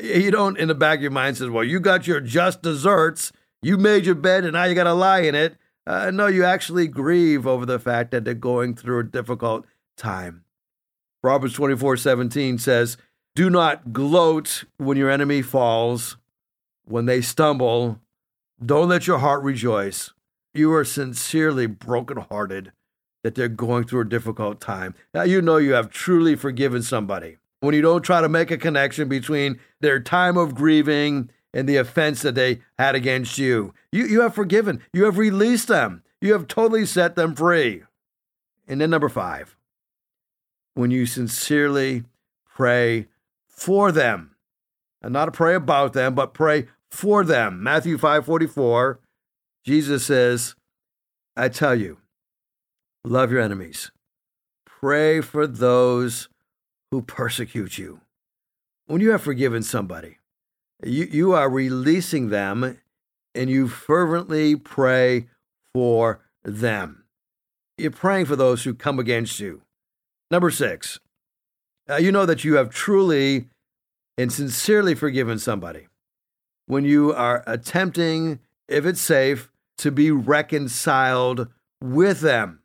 you 0.01 0.31
don't 0.31 0.57
in 0.57 0.67
the 0.67 0.75
back 0.75 0.99
of 0.99 1.01
your 1.01 1.11
mind 1.11 1.37
says, 1.37 1.49
"Well, 1.49 1.63
you 1.63 1.79
got 1.79 2.07
your 2.07 2.19
just 2.19 2.61
desserts. 2.61 3.31
You 3.61 3.77
made 3.77 4.05
your 4.05 4.15
bed, 4.15 4.43
and 4.43 4.53
now 4.53 4.65
you 4.65 4.75
got 4.75 4.83
to 4.83 4.93
lie 4.93 5.21
in 5.21 5.35
it." 5.35 5.57
Uh, 5.85 6.11
no, 6.11 6.27
you 6.27 6.43
actually 6.43 6.87
grieve 6.87 7.47
over 7.47 7.65
the 7.65 7.79
fact 7.79 8.11
that 8.11 8.25
they're 8.25 8.33
going 8.33 8.75
through 8.75 8.99
a 8.99 9.03
difficult 9.03 9.65
time. 9.95 10.43
Proverbs 11.21 11.53
twenty 11.53 11.75
four 11.75 11.97
seventeen 11.97 12.57
says, 12.57 12.97
Do 13.35 13.49
not 13.49 13.93
gloat 13.93 14.65
when 14.77 14.97
your 14.97 15.09
enemy 15.09 15.41
falls, 15.41 16.17
when 16.85 17.05
they 17.05 17.21
stumble. 17.21 18.01
Don't 18.63 18.89
let 18.89 19.07
your 19.07 19.19
heart 19.19 19.43
rejoice. 19.43 20.11
You 20.53 20.73
are 20.73 20.85
sincerely 20.85 21.67
brokenhearted 21.67 22.71
that 23.27 23.35
they're 23.35 23.49
going 23.49 23.83
through 23.83 23.99
a 23.99 24.05
difficult 24.05 24.61
time. 24.61 24.95
Now, 25.13 25.23
you 25.23 25.41
know 25.41 25.57
you 25.57 25.73
have 25.73 25.89
truly 25.89 26.37
forgiven 26.37 26.81
somebody 26.81 27.35
when 27.59 27.75
you 27.75 27.81
don't 27.81 28.01
try 28.01 28.21
to 28.21 28.29
make 28.29 28.51
a 28.51 28.57
connection 28.57 29.09
between 29.09 29.59
their 29.81 29.99
time 29.99 30.37
of 30.37 30.55
grieving 30.55 31.29
and 31.53 31.67
the 31.67 31.75
offense 31.75 32.21
that 32.21 32.35
they 32.35 32.61
had 32.79 32.95
against 32.95 33.37
you. 33.37 33.73
You, 33.91 34.05
you 34.05 34.21
have 34.21 34.33
forgiven, 34.33 34.81
you 34.93 35.03
have 35.03 35.17
released 35.17 35.67
them, 35.67 36.03
you 36.21 36.31
have 36.31 36.47
totally 36.47 36.85
set 36.85 37.17
them 37.17 37.35
free. 37.35 37.83
And 38.65 38.79
then, 38.79 38.91
number 38.91 39.09
five, 39.09 39.57
when 40.73 40.89
you 40.89 41.05
sincerely 41.05 42.05
pray 42.45 43.07
for 43.49 43.91
them, 43.91 44.37
and 45.01 45.11
not 45.11 45.33
pray 45.33 45.55
about 45.55 45.91
them, 45.91 46.15
but 46.15 46.33
pray 46.33 46.67
for 46.89 47.25
them. 47.25 47.61
Matthew 47.61 47.97
5 47.97 48.25
44, 48.25 49.01
Jesus 49.65 50.05
says, 50.05 50.55
I 51.35 51.49
tell 51.49 51.75
you, 51.75 51.97
love 53.07 53.31
your 53.31 53.41
enemies, 53.41 53.91
pray 54.65 55.21
for 55.21 55.47
those 55.47 56.29
who 56.91 57.01
persecute 57.01 57.77
you. 57.77 58.01
When 58.85 59.01
you 59.01 59.11
have 59.11 59.21
forgiven 59.21 59.63
somebody, 59.63 60.17
you, 60.83 61.05
you 61.05 61.33
are 61.33 61.49
releasing 61.49 62.29
them 62.29 62.79
and 63.35 63.49
you 63.49 63.67
fervently 63.67 64.55
pray 64.55 65.27
for 65.73 66.21
them. 66.43 67.03
You're 67.77 67.91
praying 67.91 68.25
for 68.25 68.35
those 68.35 68.63
who 68.63 68.73
come 68.73 68.99
against 68.99 69.39
you. 69.39 69.61
Number 70.31 70.49
six, 70.49 70.99
uh, 71.89 71.97
you 71.97 72.11
know 72.11 72.25
that 72.25 72.43
you 72.43 72.55
have 72.55 72.69
truly 72.69 73.47
and 74.17 74.31
sincerely 74.31 74.95
forgiven 74.95 75.37
somebody 75.37 75.87
when 76.67 76.83
you 76.83 77.13
are 77.13 77.43
attempting, 77.47 78.39
if 78.67 78.85
it's 78.85 79.01
safe, 79.01 79.49
to 79.79 79.91
be 79.91 80.11
reconciled 80.11 81.47
with 81.81 82.21
them. 82.21 82.56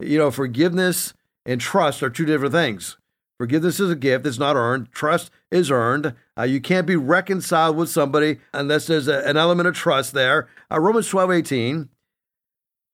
You 0.00 0.18
know, 0.18 0.30
forgiveness 0.30 1.14
and 1.44 1.60
trust 1.60 2.02
are 2.02 2.10
two 2.10 2.24
different 2.24 2.52
things. 2.52 2.96
Forgiveness 3.38 3.78
is 3.78 3.90
a 3.90 3.96
gift, 3.96 4.26
it's 4.26 4.38
not 4.38 4.56
earned. 4.56 4.90
Trust 4.90 5.30
is 5.50 5.70
earned. 5.70 6.14
Uh, 6.36 6.42
you 6.42 6.60
can't 6.60 6.86
be 6.86 6.96
reconciled 6.96 7.76
with 7.76 7.88
somebody 7.88 8.38
unless 8.52 8.88
there's 8.88 9.06
a, 9.06 9.20
an 9.26 9.36
element 9.36 9.68
of 9.68 9.76
trust 9.76 10.12
there. 10.12 10.48
Uh, 10.70 10.80
Romans 10.80 11.08
12 11.08 11.30
18, 11.30 11.88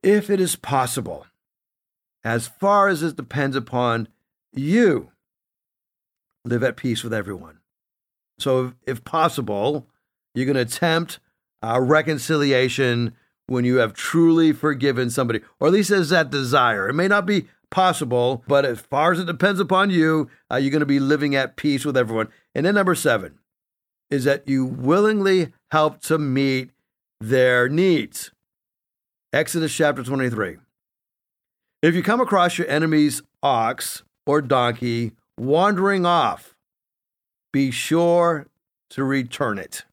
if 0.02 0.28
it 0.28 0.40
is 0.40 0.54
possible, 0.54 1.26
as 2.22 2.46
far 2.46 2.88
as 2.88 3.02
it 3.02 3.16
depends 3.16 3.56
upon 3.56 4.08
you, 4.52 5.10
live 6.44 6.62
at 6.62 6.76
peace 6.76 7.02
with 7.02 7.14
everyone. 7.14 7.60
So, 8.38 8.66
if, 8.66 8.98
if 8.98 9.04
possible, 9.04 9.86
you're 10.34 10.46
going 10.46 10.56
to 10.56 10.60
attempt 10.62 11.20
uh, 11.62 11.80
reconciliation 11.80 13.14
when 13.46 13.64
you 13.64 13.76
have 13.76 13.92
truly 13.92 14.52
forgiven 14.52 15.10
somebody, 15.10 15.40
or 15.60 15.68
at 15.68 15.72
least 15.72 15.90
as 15.90 16.10
that 16.10 16.30
desire. 16.30 16.88
It 16.88 16.94
may 16.94 17.08
not 17.08 17.26
be 17.26 17.46
possible, 17.70 18.42
but 18.46 18.64
as 18.64 18.80
far 18.80 19.12
as 19.12 19.18
it 19.18 19.26
depends 19.26 19.60
upon 19.60 19.90
you, 19.90 20.30
uh, 20.50 20.56
you're 20.56 20.70
going 20.70 20.80
to 20.80 20.86
be 20.86 21.00
living 21.00 21.34
at 21.34 21.56
peace 21.56 21.84
with 21.84 21.96
everyone. 21.96 22.28
And 22.54 22.64
then 22.64 22.74
number 22.74 22.94
seven 22.94 23.38
is 24.10 24.24
that 24.24 24.48
you 24.48 24.64
willingly 24.64 25.52
help 25.70 26.00
to 26.02 26.18
meet 26.18 26.70
their 27.20 27.68
needs. 27.68 28.30
Exodus 29.32 29.74
chapter 29.74 30.02
23. 30.02 30.58
If 31.82 31.94
you 31.94 32.02
come 32.02 32.20
across 32.20 32.56
your 32.56 32.68
enemy's 32.68 33.22
ox 33.42 34.04
or 34.26 34.40
donkey 34.40 35.12
wandering 35.38 36.06
off, 36.06 36.54
be 37.52 37.70
sure 37.70 38.46
to 38.90 39.04
return 39.04 39.58
it. 39.58 39.84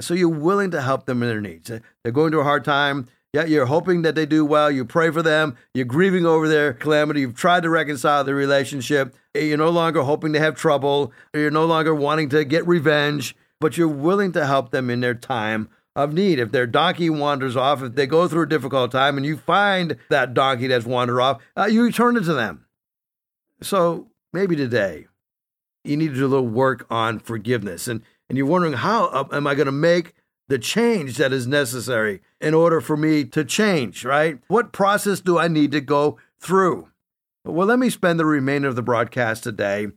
So 0.00 0.14
you're 0.14 0.28
willing 0.28 0.70
to 0.72 0.80
help 0.80 1.06
them 1.06 1.22
in 1.22 1.28
their 1.28 1.40
needs. 1.40 1.68
They're 1.68 2.12
going 2.12 2.30
through 2.30 2.42
a 2.42 2.44
hard 2.44 2.64
time. 2.64 3.08
Yeah, 3.32 3.44
you're 3.44 3.66
hoping 3.66 4.02
that 4.02 4.14
they 4.14 4.24
do 4.26 4.44
well. 4.44 4.70
You 4.70 4.84
pray 4.84 5.10
for 5.10 5.22
them. 5.22 5.56
You're 5.74 5.84
grieving 5.84 6.24
over 6.24 6.48
their 6.48 6.72
calamity. 6.72 7.20
You've 7.20 7.34
tried 7.34 7.62
to 7.64 7.70
reconcile 7.70 8.24
the 8.24 8.34
relationship. 8.34 9.14
You're 9.34 9.58
no 9.58 9.70
longer 9.70 10.02
hoping 10.02 10.32
to 10.32 10.40
have 10.40 10.54
trouble. 10.54 11.12
You're 11.34 11.50
no 11.50 11.66
longer 11.66 11.94
wanting 11.94 12.30
to 12.30 12.44
get 12.44 12.66
revenge, 12.66 13.36
but 13.60 13.76
you're 13.76 13.86
willing 13.86 14.32
to 14.32 14.46
help 14.46 14.70
them 14.70 14.88
in 14.88 15.00
their 15.00 15.14
time 15.14 15.68
of 15.94 16.14
need. 16.14 16.38
If 16.38 16.52
their 16.52 16.66
donkey 16.66 17.10
wanders 17.10 17.56
off, 17.56 17.82
if 17.82 17.96
they 17.96 18.06
go 18.06 18.28
through 18.28 18.44
a 18.44 18.48
difficult 18.48 18.92
time 18.92 19.16
and 19.16 19.26
you 19.26 19.36
find 19.36 19.96
that 20.08 20.32
donkey 20.32 20.68
that's 20.68 20.86
wandered 20.86 21.20
off, 21.20 21.42
uh, 21.56 21.66
you 21.66 21.82
return 21.82 22.16
it 22.16 22.24
to 22.24 22.34
them. 22.34 22.66
So 23.60 24.08
maybe 24.32 24.56
today 24.56 25.06
you 25.84 25.96
need 25.96 26.08
to 26.08 26.14
do 26.14 26.26
a 26.26 26.28
little 26.28 26.48
work 26.48 26.86
on 26.88 27.18
forgiveness. 27.18 27.88
And, 27.88 28.02
and 28.28 28.36
you're 28.36 28.46
wondering, 28.46 28.74
how 28.74 29.28
am 29.32 29.46
I 29.46 29.54
going 29.54 29.66
to 29.66 29.72
make 29.72 30.14
the 30.48 30.58
change 30.58 31.16
that 31.18 31.32
is 31.32 31.46
necessary 31.46 32.20
in 32.40 32.54
order 32.54 32.80
for 32.80 32.96
me 32.96 33.24
to 33.24 33.44
change, 33.44 34.04
right? 34.04 34.38
What 34.48 34.72
process 34.72 35.20
do 35.20 35.38
I 35.38 35.48
need 35.48 35.72
to 35.72 35.80
go 35.80 36.18
through? 36.38 36.88
Well, 37.44 37.66
let 37.66 37.78
me 37.78 37.90
spend 37.90 38.18
the 38.18 38.26
remainder 38.26 38.68
of 38.68 38.76
the 38.76 38.82
broadcast 38.82 39.44
today 39.44 39.88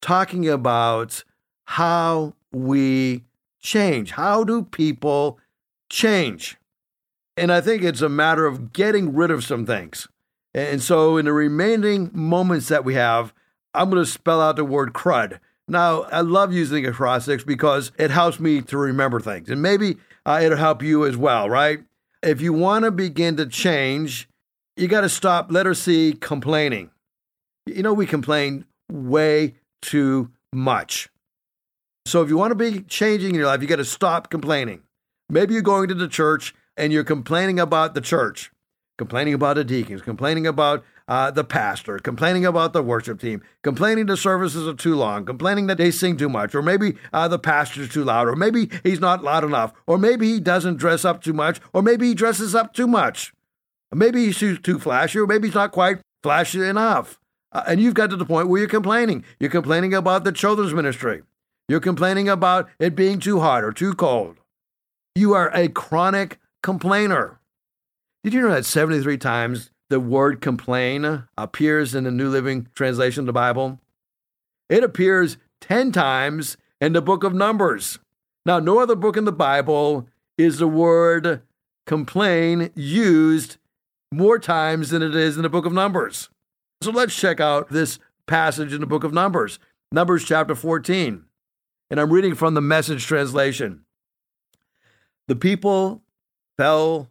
talking 0.00 0.48
about 0.48 1.24
how 1.64 2.34
we 2.52 3.24
change. 3.60 4.12
How 4.12 4.44
do 4.44 4.64
people 4.64 5.38
change? 5.90 6.56
And 7.36 7.52
I 7.52 7.60
think 7.60 7.82
it's 7.82 8.00
a 8.00 8.08
matter 8.08 8.46
of 8.46 8.72
getting 8.72 9.14
rid 9.14 9.30
of 9.30 9.44
some 9.44 9.66
things. 9.66 10.08
And 10.54 10.82
so, 10.82 11.18
in 11.18 11.26
the 11.26 11.34
remaining 11.34 12.10
moments 12.14 12.68
that 12.68 12.84
we 12.84 12.94
have, 12.94 13.34
I'm 13.74 13.90
going 13.90 14.02
to 14.02 14.10
spell 14.10 14.40
out 14.40 14.56
the 14.56 14.64
word 14.64 14.94
crud. 14.94 15.38
Now, 15.68 16.02
I 16.02 16.20
love 16.20 16.52
using 16.52 16.86
acrostics 16.86 17.42
because 17.42 17.90
it 17.98 18.10
helps 18.10 18.38
me 18.38 18.62
to 18.62 18.78
remember 18.78 19.18
things, 19.20 19.48
and 19.48 19.60
maybe 19.60 19.96
uh, 20.24 20.40
it'll 20.42 20.58
help 20.58 20.82
you 20.82 21.04
as 21.04 21.16
well, 21.16 21.50
right? 21.50 21.80
If 22.22 22.40
you 22.40 22.52
want 22.52 22.84
to 22.84 22.90
begin 22.90 23.36
to 23.36 23.46
change, 23.46 24.28
you 24.76 24.88
got 24.88 25.00
to 25.00 25.08
stop, 25.08 25.50
letter 25.50 25.74
C, 25.74 26.12
complaining. 26.12 26.90
You 27.66 27.82
know, 27.82 27.92
we 27.92 28.06
complain 28.06 28.64
way 28.90 29.54
too 29.82 30.30
much. 30.52 31.08
So 32.06 32.22
if 32.22 32.28
you 32.28 32.36
want 32.36 32.52
to 32.52 32.54
be 32.54 32.82
changing 32.82 33.30
in 33.30 33.34
your 33.34 33.46
life, 33.46 33.60
you 33.60 33.66
got 33.66 33.76
to 33.76 33.84
stop 33.84 34.30
complaining. 34.30 34.82
Maybe 35.28 35.54
you're 35.54 35.62
going 35.62 35.88
to 35.88 35.94
the 35.94 36.08
church 36.08 36.54
and 36.76 36.92
you're 36.92 37.04
complaining 37.04 37.58
about 37.58 37.94
the 37.94 38.00
church, 38.00 38.52
complaining 38.98 39.34
about 39.34 39.56
the 39.56 39.64
deacons, 39.64 40.02
complaining 40.02 40.46
about 40.46 40.84
uh, 41.08 41.30
the 41.30 41.44
pastor, 41.44 41.98
complaining 41.98 42.44
about 42.44 42.72
the 42.72 42.82
worship 42.82 43.20
team, 43.20 43.42
complaining 43.62 44.06
the 44.06 44.16
services 44.16 44.66
are 44.66 44.74
too 44.74 44.96
long, 44.96 45.24
complaining 45.24 45.66
that 45.68 45.78
they 45.78 45.90
sing 45.90 46.16
too 46.16 46.28
much, 46.28 46.54
or 46.54 46.62
maybe 46.62 46.96
uh, 47.12 47.28
the 47.28 47.38
pastor's 47.38 47.88
too 47.88 48.04
loud, 48.04 48.28
or 48.28 48.34
maybe 48.34 48.70
he's 48.82 49.00
not 49.00 49.22
loud 49.22 49.44
enough, 49.44 49.72
or 49.86 49.98
maybe 49.98 50.32
he 50.32 50.40
doesn't 50.40 50.76
dress 50.76 51.04
up 51.04 51.22
too 51.22 51.32
much, 51.32 51.60
or 51.72 51.82
maybe 51.82 52.08
he 52.08 52.14
dresses 52.14 52.54
up 52.54 52.72
too 52.72 52.86
much. 52.86 53.32
Maybe 53.92 54.26
he's 54.26 54.38
too, 54.38 54.78
flashy, 54.78 55.18
or 55.18 55.26
maybe 55.26 55.46
he's 55.46 55.54
not 55.54 55.72
quite 55.72 56.00
flashy 56.22 56.62
enough. 56.66 57.20
Uh, 57.52 57.62
and 57.68 57.80
you've 57.80 57.94
got 57.94 58.10
to 58.10 58.16
the 58.16 58.26
point 58.26 58.48
where 58.48 58.60
you're 58.60 58.68
complaining. 58.68 59.24
You're 59.38 59.50
complaining 59.50 59.94
about 59.94 60.24
the 60.24 60.32
children's 60.32 60.74
ministry. 60.74 61.22
You're 61.68 61.80
complaining 61.80 62.28
about 62.28 62.68
it 62.78 62.96
being 62.96 63.20
too 63.20 63.40
hot 63.40 63.62
or 63.62 63.72
too 63.72 63.94
cold. 63.94 64.38
You 65.14 65.34
are 65.34 65.50
a 65.54 65.68
chronic 65.68 66.38
complainer. 66.62 67.40
Did 68.24 68.34
you 68.34 68.42
know 68.42 68.50
that 68.50 68.64
73 68.64 69.18
times 69.18 69.70
the 69.88 70.00
word 70.00 70.40
complain 70.40 71.24
appears 71.36 71.94
in 71.94 72.04
the 72.04 72.10
New 72.10 72.28
Living 72.28 72.68
Translation 72.74 73.20
of 73.20 73.26
the 73.26 73.32
Bible? 73.32 73.80
It 74.68 74.82
appears 74.82 75.38
10 75.60 75.92
times 75.92 76.56
in 76.80 76.92
the 76.92 77.02
book 77.02 77.24
of 77.24 77.34
Numbers. 77.34 77.98
Now, 78.44 78.58
no 78.58 78.78
other 78.78 78.96
book 78.96 79.16
in 79.16 79.24
the 79.24 79.32
Bible 79.32 80.08
is 80.38 80.58
the 80.58 80.68
word 80.68 81.42
complain 81.86 82.70
used 82.74 83.56
more 84.12 84.38
times 84.38 84.90
than 84.90 85.02
it 85.02 85.14
is 85.14 85.36
in 85.36 85.42
the 85.42 85.48
book 85.48 85.66
of 85.66 85.72
Numbers. 85.72 86.28
So 86.82 86.90
let's 86.90 87.16
check 87.16 87.40
out 87.40 87.70
this 87.70 87.98
passage 88.26 88.72
in 88.72 88.80
the 88.80 88.86
book 88.86 89.04
of 89.04 89.12
Numbers, 89.12 89.58
Numbers 89.92 90.24
chapter 90.24 90.54
14. 90.54 91.24
And 91.90 92.00
I'm 92.00 92.12
reading 92.12 92.34
from 92.34 92.54
the 92.54 92.60
message 92.60 93.06
translation. 93.06 93.84
The 95.28 95.36
people 95.36 96.02
fell 96.56 97.08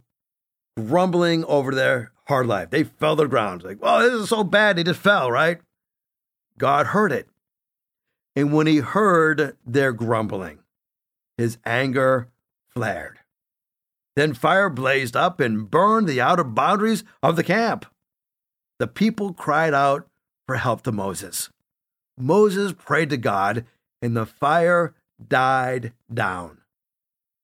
grumbling 0.78 1.46
over 1.46 1.74
their 1.74 2.12
hard 2.28 2.48
life. 2.48 2.70
They 2.70 2.84
fell 2.84 3.16
to 3.16 3.24
the 3.24 3.30
ground. 3.30 3.64
Like, 3.64 3.82
well, 3.82 4.00
this 4.00 4.14
is 4.14 4.30
so 4.30 4.44
bad. 4.44 4.76
They 4.76 4.84
just 4.84 5.00
fell, 5.00 5.32
right? 5.32 5.60
God 6.58 6.88
heard 6.88 7.12
it. 7.12 7.28
And 8.36 8.54
when 8.54 8.68
he 8.68 8.78
heard 8.78 9.56
their 9.66 9.94
grumbling, 9.94 10.60
his 11.38 11.58
anger 11.66 12.30
flared. 12.70 13.20
Then 14.16 14.34
fire 14.34 14.70
blazed 14.70 15.16
up 15.16 15.40
and 15.40 15.70
burned 15.70 16.08
the 16.08 16.22
outer 16.22 16.44
boundaries 16.44 17.04
of 17.22 17.36
the 17.36 17.44
camp. 17.44 17.86
The 18.80 18.88
people 18.88 19.34
cried 19.34 19.74
out 19.74 20.08
for 20.48 20.56
help 20.56 20.84
to 20.84 20.92
Moses. 20.92 21.50
Moses 22.18 22.74
prayed 22.74 23.10
to 23.10 23.18
God, 23.18 23.66
and 24.02 24.16
the 24.16 24.26
fire 24.26 24.94
died 25.26 25.94
down. 26.14 26.60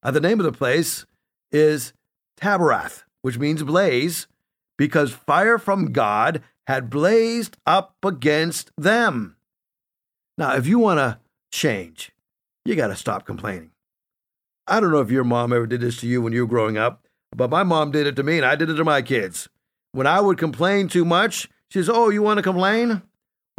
Now, 0.04 0.12
the 0.12 0.22
name 0.22 0.40
of 0.40 0.46
the 0.46 0.52
place 0.52 1.06
is 1.52 1.94
Taberah, 2.40 3.04
which 3.22 3.38
means 3.38 3.64
blaze, 3.64 4.28
because 4.82 5.12
fire 5.12 5.60
from 5.60 5.92
God 5.92 6.42
had 6.66 6.90
blazed 6.90 7.56
up 7.68 7.98
against 8.04 8.72
them. 8.76 9.36
Now, 10.40 10.56
if 10.56 10.66
you 10.66 10.80
want 10.80 10.98
to 10.98 11.20
change, 11.52 12.12
you 12.66 12.74
got 12.74 12.88
to 12.88 12.96
stop 12.96 13.24
complaining. 13.24 13.70
I 14.66 14.80
don't 14.80 14.90
know 14.90 15.02
if 15.02 15.12
your 15.12 15.24
mom 15.24 15.54
ever 15.54 15.68
did 15.68 15.82
this 15.82 15.98
to 15.98 16.08
you 16.08 16.20
when 16.20 16.34
you 16.34 16.42
were 16.42 16.50
growing 16.50 16.80
up, 16.80 17.08
but 17.30 17.52
my 17.52 17.62
mom 17.62 17.92
did 17.92 18.08
it 18.08 18.16
to 18.16 18.24
me 18.24 18.38
and 18.38 18.46
I 18.46 18.56
did 18.56 18.72
it 18.72 18.74
to 18.74 18.84
my 18.84 19.04
kids. 19.04 19.48
When 19.92 20.08
I 20.08 20.20
would 20.20 20.40
complain 20.40 20.88
too 20.88 21.06
much, 21.06 21.48
she 21.70 21.78
says, 21.78 21.88
Oh, 21.88 22.10
you 22.10 22.24
want 22.24 22.40
to 22.40 22.42
complain? 22.42 23.04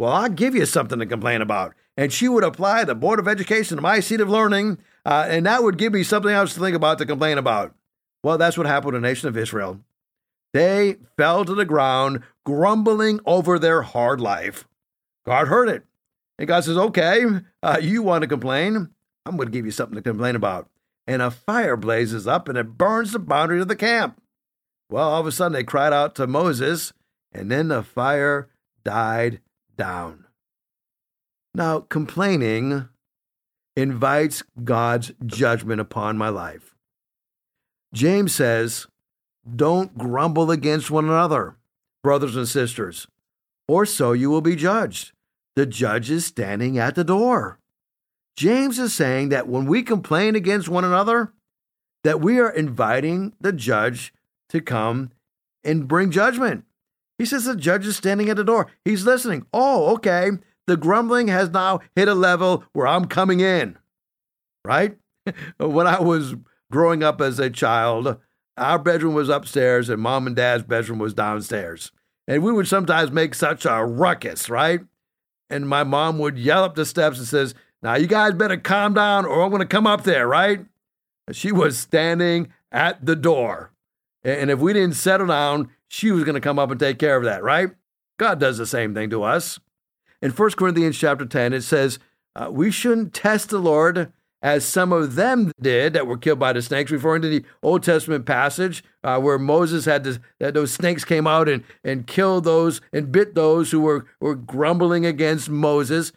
Well, 0.01 0.11
I'll 0.11 0.27
give 0.27 0.55
you 0.55 0.65
something 0.65 0.99
to 0.99 1.05
complain 1.05 1.41
about. 1.41 1.73
And 1.95 2.11
she 2.11 2.27
would 2.27 2.43
apply 2.43 2.83
the 2.83 2.95
Board 2.95 3.19
of 3.19 3.29
Education 3.29 3.77
to 3.77 3.81
my 3.81 4.01
seat 4.01 4.19
of 4.19 4.27
learning, 4.27 4.77
uh, 5.05 5.25
and 5.29 5.45
that 5.45 5.63
would 5.63 5.77
give 5.77 5.93
me 5.93 6.03
something 6.03 6.33
else 6.33 6.53
to 6.55 6.59
think 6.59 6.75
about 6.75 6.97
to 6.97 7.05
complain 7.05 7.37
about. 7.37 7.73
Well, 8.23 8.37
that's 8.37 8.57
what 8.57 8.67
happened 8.67 8.91
to 8.91 8.99
the 8.99 9.07
nation 9.07 9.29
of 9.29 9.37
Israel. 9.37 9.79
They 10.53 10.97
fell 11.17 11.43
to 11.45 11.55
the 11.55 11.65
ground, 11.65 12.21
grumbling 12.45 13.19
over 13.25 13.57
their 13.57 13.81
hard 13.81 14.21
life. 14.21 14.65
God 15.25 15.47
heard 15.47 15.67
it. 15.69 15.83
And 16.37 16.47
God 16.47 16.63
says, 16.63 16.77
Okay, 16.77 17.25
uh, 17.61 17.79
you 17.81 18.03
want 18.03 18.21
to 18.21 18.27
complain? 18.27 18.89
I'm 19.25 19.35
going 19.37 19.47
to 19.47 19.51
give 19.51 19.65
you 19.65 19.71
something 19.71 19.95
to 19.95 20.01
complain 20.01 20.35
about. 20.35 20.69
And 21.07 21.21
a 21.21 21.31
fire 21.31 21.75
blazes 21.75 22.27
up 22.27 22.47
and 22.47 22.57
it 22.57 22.77
burns 22.77 23.11
the 23.11 23.19
boundary 23.19 23.61
of 23.61 23.67
the 23.67 23.75
camp. 23.75 24.21
Well, 24.89 25.09
all 25.09 25.21
of 25.21 25.27
a 25.27 25.31
sudden 25.31 25.53
they 25.53 25.63
cried 25.63 25.93
out 25.93 26.15
to 26.15 26.27
Moses, 26.27 26.93
and 27.31 27.49
then 27.49 27.69
the 27.69 27.81
fire 27.83 28.49
died 28.83 29.39
down. 29.75 30.25
Now, 31.55 31.79
complaining 31.79 32.89
invites 33.75 34.43
God's 34.63 35.13
judgment 35.25 35.81
upon 35.81 36.17
my 36.17 36.29
life. 36.29 36.75
James 37.93 38.35
says, 38.35 38.87
Don't 39.43 39.97
grumble 39.97 40.51
against 40.51 40.89
one 40.89 41.05
another, 41.05 41.57
brothers 42.01 42.35
and 42.35 42.47
sisters, 42.47 43.07
or 43.67 43.85
so 43.85 44.13
you 44.13 44.29
will 44.29 44.41
be 44.41 44.55
judged. 44.55 45.11
The 45.55 45.65
judge 45.65 46.09
is 46.09 46.25
standing 46.25 46.77
at 46.77 46.95
the 46.95 47.03
door. 47.03 47.59
James 48.35 48.79
is 48.79 48.93
saying 48.93 49.29
that 49.29 49.47
when 49.47 49.65
we 49.65 49.83
complain 49.83 50.35
against 50.35 50.69
one 50.69 50.83
another, 50.83 51.33
that 52.03 52.21
we 52.21 52.39
are 52.39 52.49
inviting 52.49 53.33
the 53.39 53.53
judge 53.53 54.13
to 54.49 54.61
come 54.61 55.11
and 55.63 55.87
bring 55.87 56.09
judgment. 56.09 56.65
He 57.17 57.25
says 57.25 57.45
the 57.45 57.55
judge 57.55 57.85
is 57.85 57.97
standing 57.97 58.29
at 58.29 58.37
the 58.37 58.43
door. 58.43 58.67
He's 58.83 59.05
listening. 59.05 59.45
Oh, 59.53 59.93
okay. 59.95 60.31
The 60.65 60.77
grumbling 60.77 61.27
has 61.27 61.49
now 61.49 61.81
hit 61.95 62.07
a 62.07 62.15
level 62.15 62.63
where 62.73 62.87
I'm 62.87 63.05
coming 63.05 63.39
in. 63.39 63.77
Right? 64.65 64.97
when 65.57 65.87
I 65.87 66.01
was 66.01 66.35
growing 66.71 67.03
up 67.03 67.21
as 67.21 67.39
a 67.39 67.49
child, 67.49 68.17
our 68.57 68.79
bedroom 68.79 69.13
was 69.13 69.29
upstairs 69.29 69.89
and 69.89 70.01
mom 70.01 70.27
and 70.27 70.35
dad's 70.35 70.63
bedroom 70.63 70.99
was 70.99 71.13
downstairs. 71.13 71.91
And 72.27 72.43
we 72.43 72.51
would 72.51 72.67
sometimes 72.67 73.11
make 73.11 73.35
such 73.35 73.65
a 73.65 73.83
ruckus, 73.83 74.49
right? 74.49 74.81
And 75.49 75.67
my 75.67 75.83
mom 75.83 76.19
would 76.19 76.37
yell 76.37 76.63
up 76.63 76.75
the 76.75 76.85
steps 76.85 77.17
and 77.17 77.27
says, 77.27 77.53
Now 77.81 77.95
you 77.95 78.07
guys 78.07 78.33
better 78.33 78.57
calm 78.57 78.93
down 78.93 79.25
or 79.25 79.41
I'm 79.41 79.51
gonna 79.51 79.65
come 79.65 79.87
up 79.87 80.03
there, 80.03 80.27
right? 80.27 80.65
She 81.31 81.51
was 81.51 81.77
standing 81.77 82.53
at 82.71 83.05
the 83.05 83.15
door. 83.15 83.71
And 84.23 84.49
if 84.49 84.59
we 84.59 84.73
didn't 84.73 84.95
settle 84.95 85.27
down, 85.27 85.69
she 85.87 86.11
was 86.11 86.23
to 86.23 86.39
come 86.39 86.57
up 86.59 86.71
and 86.71 86.79
take 86.79 86.97
care 86.97 87.17
of 87.17 87.23
that, 87.25 87.43
right? 87.43 87.71
God 88.17 88.39
does 88.39 88.57
the 88.57 88.65
same 88.65 88.93
thing 88.93 89.09
to 89.09 89.23
us. 89.23 89.59
In 90.21 90.31
1 90.31 90.51
Corinthians 90.51 90.97
chapter 90.97 91.25
10, 91.25 91.53
it 91.53 91.61
says, 91.61 91.99
uh, 92.35 92.49
We 92.49 92.71
shouldn't 92.71 93.13
test 93.13 93.49
the 93.49 93.59
Lord 93.59 94.11
as 94.43 94.65
some 94.65 94.91
of 94.91 95.15
them 95.15 95.53
did 95.59 95.93
that 95.93 96.05
were 96.05 96.17
killed 96.17 96.37
by 96.37 96.51
the 96.51 96.61
snakes, 96.61 96.91
referring 96.91 97.21
to 97.21 97.29
the 97.29 97.45
Old 97.63 97.81
Testament 97.81 98.25
passage 98.25 98.83
uh, 99.01 99.17
where 99.19 99.39
Moses 99.39 99.85
had 99.85 100.03
to, 100.03 100.19
that 100.39 100.53
those 100.53 100.73
snakes 100.73 101.05
came 101.05 101.25
out 101.25 101.47
and, 101.47 101.63
and 101.81 102.05
killed 102.05 102.43
those 102.43 102.81
and 102.91 103.09
bit 103.09 103.35
those 103.35 103.71
who 103.71 103.79
were, 103.79 104.05
were 104.19 104.35
grumbling 104.35 105.05
against 105.05 105.49
Moses. 105.49 106.11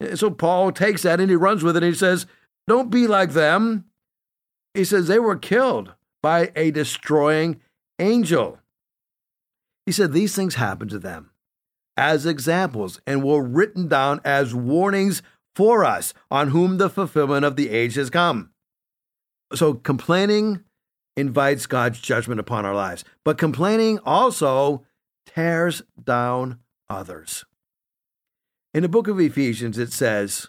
And 0.00 0.18
so 0.18 0.30
Paul 0.30 0.72
takes 0.72 1.02
that 1.02 1.20
and 1.20 1.28
he 1.28 1.36
runs 1.36 1.62
with 1.62 1.76
it 1.76 1.82
and 1.82 1.92
he 1.92 1.98
says, 1.98 2.24
Don't 2.66 2.90
be 2.90 3.06
like 3.06 3.32
them. 3.32 3.84
He 4.72 4.84
says 4.84 5.06
they 5.06 5.18
were 5.18 5.36
killed 5.36 5.92
by 6.22 6.52
a 6.56 6.70
destroying 6.70 7.60
angel. 7.98 8.58
He 9.84 9.92
said 9.92 10.12
these 10.12 10.34
things 10.34 10.54
happened 10.54 10.90
to 10.90 10.98
them 10.98 11.30
as 11.96 12.26
examples 12.26 13.00
and 13.06 13.22
were 13.22 13.42
written 13.42 13.88
down 13.88 14.20
as 14.24 14.54
warnings 14.54 15.22
for 15.56 15.86
us 15.86 16.12
on 16.30 16.48
whom 16.48 16.76
the 16.76 16.90
fulfillment 16.90 17.42
of 17.42 17.56
the 17.56 17.70
age 17.70 17.94
has 17.94 18.10
come. 18.10 18.50
So 19.54 19.72
complaining 19.72 20.62
invites 21.16 21.64
God's 21.66 21.98
judgment 21.98 22.38
upon 22.40 22.66
our 22.66 22.74
lives, 22.74 23.04
but 23.24 23.38
complaining 23.38 23.98
also 24.04 24.84
tears 25.24 25.80
down 26.04 26.58
others. 26.90 27.46
In 28.74 28.82
the 28.82 28.88
book 28.90 29.08
of 29.08 29.18
Ephesians, 29.18 29.78
it 29.78 29.94
says, 29.94 30.48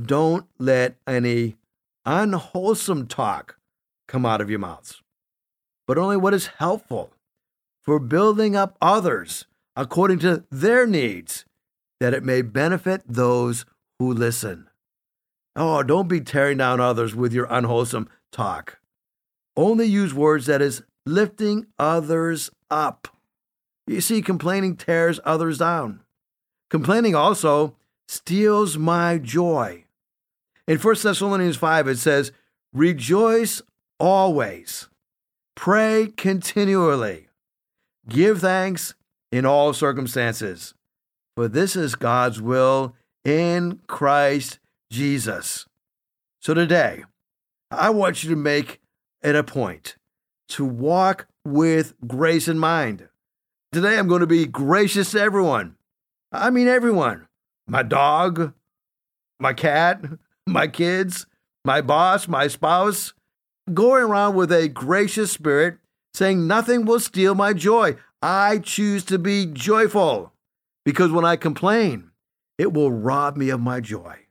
Don't 0.00 0.46
let 0.58 0.96
any 1.06 1.54
unwholesome 2.04 3.06
talk 3.06 3.56
come 4.08 4.26
out 4.26 4.40
of 4.40 4.50
your 4.50 4.58
mouths, 4.58 5.00
but 5.86 5.96
only 5.96 6.16
what 6.16 6.34
is 6.34 6.48
helpful 6.58 7.12
for 7.80 8.00
building 8.00 8.56
up 8.56 8.76
others 8.82 9.46
according 9.76 10.18
to 10.18 10.42
their 10.50 10.88
needs, 10.88 11.44
that 12.00 12.14
it 12.14 12.24
may 12.24 12.42
benefit 12.42 13.02
those 13.06 13.64
who 14.04 14.12
listen. 14.12 14.68
Oh, 15.56 15.82
don't 15.82 16.08
be 16.08 16.20
tearing 16.20 16.58
down 16.58 16.80
others 16.80 17.14
with 17.14 17.32
your 17.32 17.46
unwholesome 17.48 18.08
talk. 18.30 18.78
Only 19.56 19.86
use 19.86 20.12
words 20.12 20.46
that 20.46 20.60
is 20.60 20.82
lifting 21.06 21.66
others 21.78 22.50
up. 22.70 23.08
You 23.86 24.00
see, 24.00 24.20
complaining 24.20 24.76
tears 24.76 25.20
others 25.24 25.58
down. 25.58 26.00
Complaining 26.70 27.14
also 27.14 27.76
steals 28.08 28.76
my 28.76 29.18
joy. 29.18 29.84
In 30.66 30.78
1 30.78 30.94
Thessalonians 31.02 31.56
5, 31.56 31.88
it 31.88 31.98
says, 31.98 32.32
Rejoice 32.72 33.62
always, 34.00 34.88
pray 35.54 36.08
continually, 36.16 37.28
give 38.08 38.40
thanks 38.40 38.94
in 39.30 39.46
all 39.46 39.72
circumstances, 39.72 40.74
for 41.36 41.48
this 41.48 41.76
is 41.76 41.94
God's 41.94 42.40
will 42.40 42.94
in 43.24 43.80
Christ 43.86 44.58
Jesus. 44.90 45.66
So 46.40 46.54
today, 46.54 47.04
I 47.70 47.90
want 47.90 48.22
you 48.22 48.30
to 48.30 48.36
make 48.36 48.80
it 49.22 49.34
a 49.34 49.42
point 49.42 49.96
to 50.48 50.64
walk 50.64 51.26
with 51.44 51.94
grace 52.06 52.48
in 52.48 52.58
mind. 52.58 53.08
Today, 53.72 53.98
I'm 53.98 54.06
going 54.06 54.20
to 54.20 54.26
be 54.26 54.46
gracious 54.46 55.12
to 55.12 55.20
everyone. 55.20 55.76
I 56.30 56.50
mean, 56.50 56.68
everyone 56.68 57.26
my 57.66 57.82
dog, 57.82 58.52
my 59.40 59.54
cat, 59.54 60.04
my 60.46 60.66
kids, 60.66 61.26
my 61.64 61.80
boss, 61.80 62.28
my 62.28 62.46
spouse, 62.46 63.14
going 63.72 64.04
around 64.04 64.34
with 64.34 64.52
a 64.52 64.68
gracious 64.68 65.32
spirit, 65.32 65.78
saying, 66.12 66.46
Nothing 66.46 66.84
will 66.84 67.00
steal 67.00 67.34
my 67.34 67.52
joy. 67.52 67.96
I 68.20 68.58
choose 68.58 69.04
to 69.06 69.18
be 69.18 69.46
joyful 69.46 70.32
because 70.84 71.10
when 71.10 71.24
I 71.24 71.36
complain, 71.36 72.10
it 72.58 72.72
will 72.72 72.92
rob 72.92 73.36
me 73.36 73.50
of 73.50 73.60
my 73.60 73.80
joy. 73.80 74.26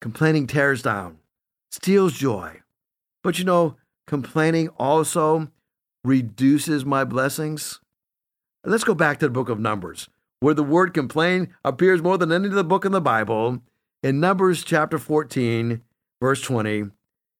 Complaining 0.00 0.46
tears 0.46 0.82
down, 0.82 1.18
steals 1.70 2.14
joy. 2.14 2.60
But 3.22 3.38
you 3.38 3.44
know, 3.44 3.76
complaining 4.06 4.68
also 4.78 5.50
reduces 6.04 6.84
my 6.84 7.04
blessings. 7.04 7.80
Let's 8.64 8.84
go 8.84 8.94
back 8.94 9.18
to 9.18 9.26
the 9.26 9.32
book 9.32 9.48
of 9.48 9.60
Numbers, 9.60 10.08
where 10.40 10.54
the 10.54 10.62
word 10.62 10.94
complain 10.94 11.54
appears 11.64 12.02
more 12.02 12.18
than 12.18 12.32
any 12.32 12.48
other 12.48 12.62
book 12.62 12.84
in 12.84 12.92
the 12.92 13.00
Bible. 13.00 13.60
In 14.02 14.20
Numbers 14.20 14.64
chapter 14.64 14.98
14, 14.98 15.82
verse 16.20 16.40
20, 16.40 16.86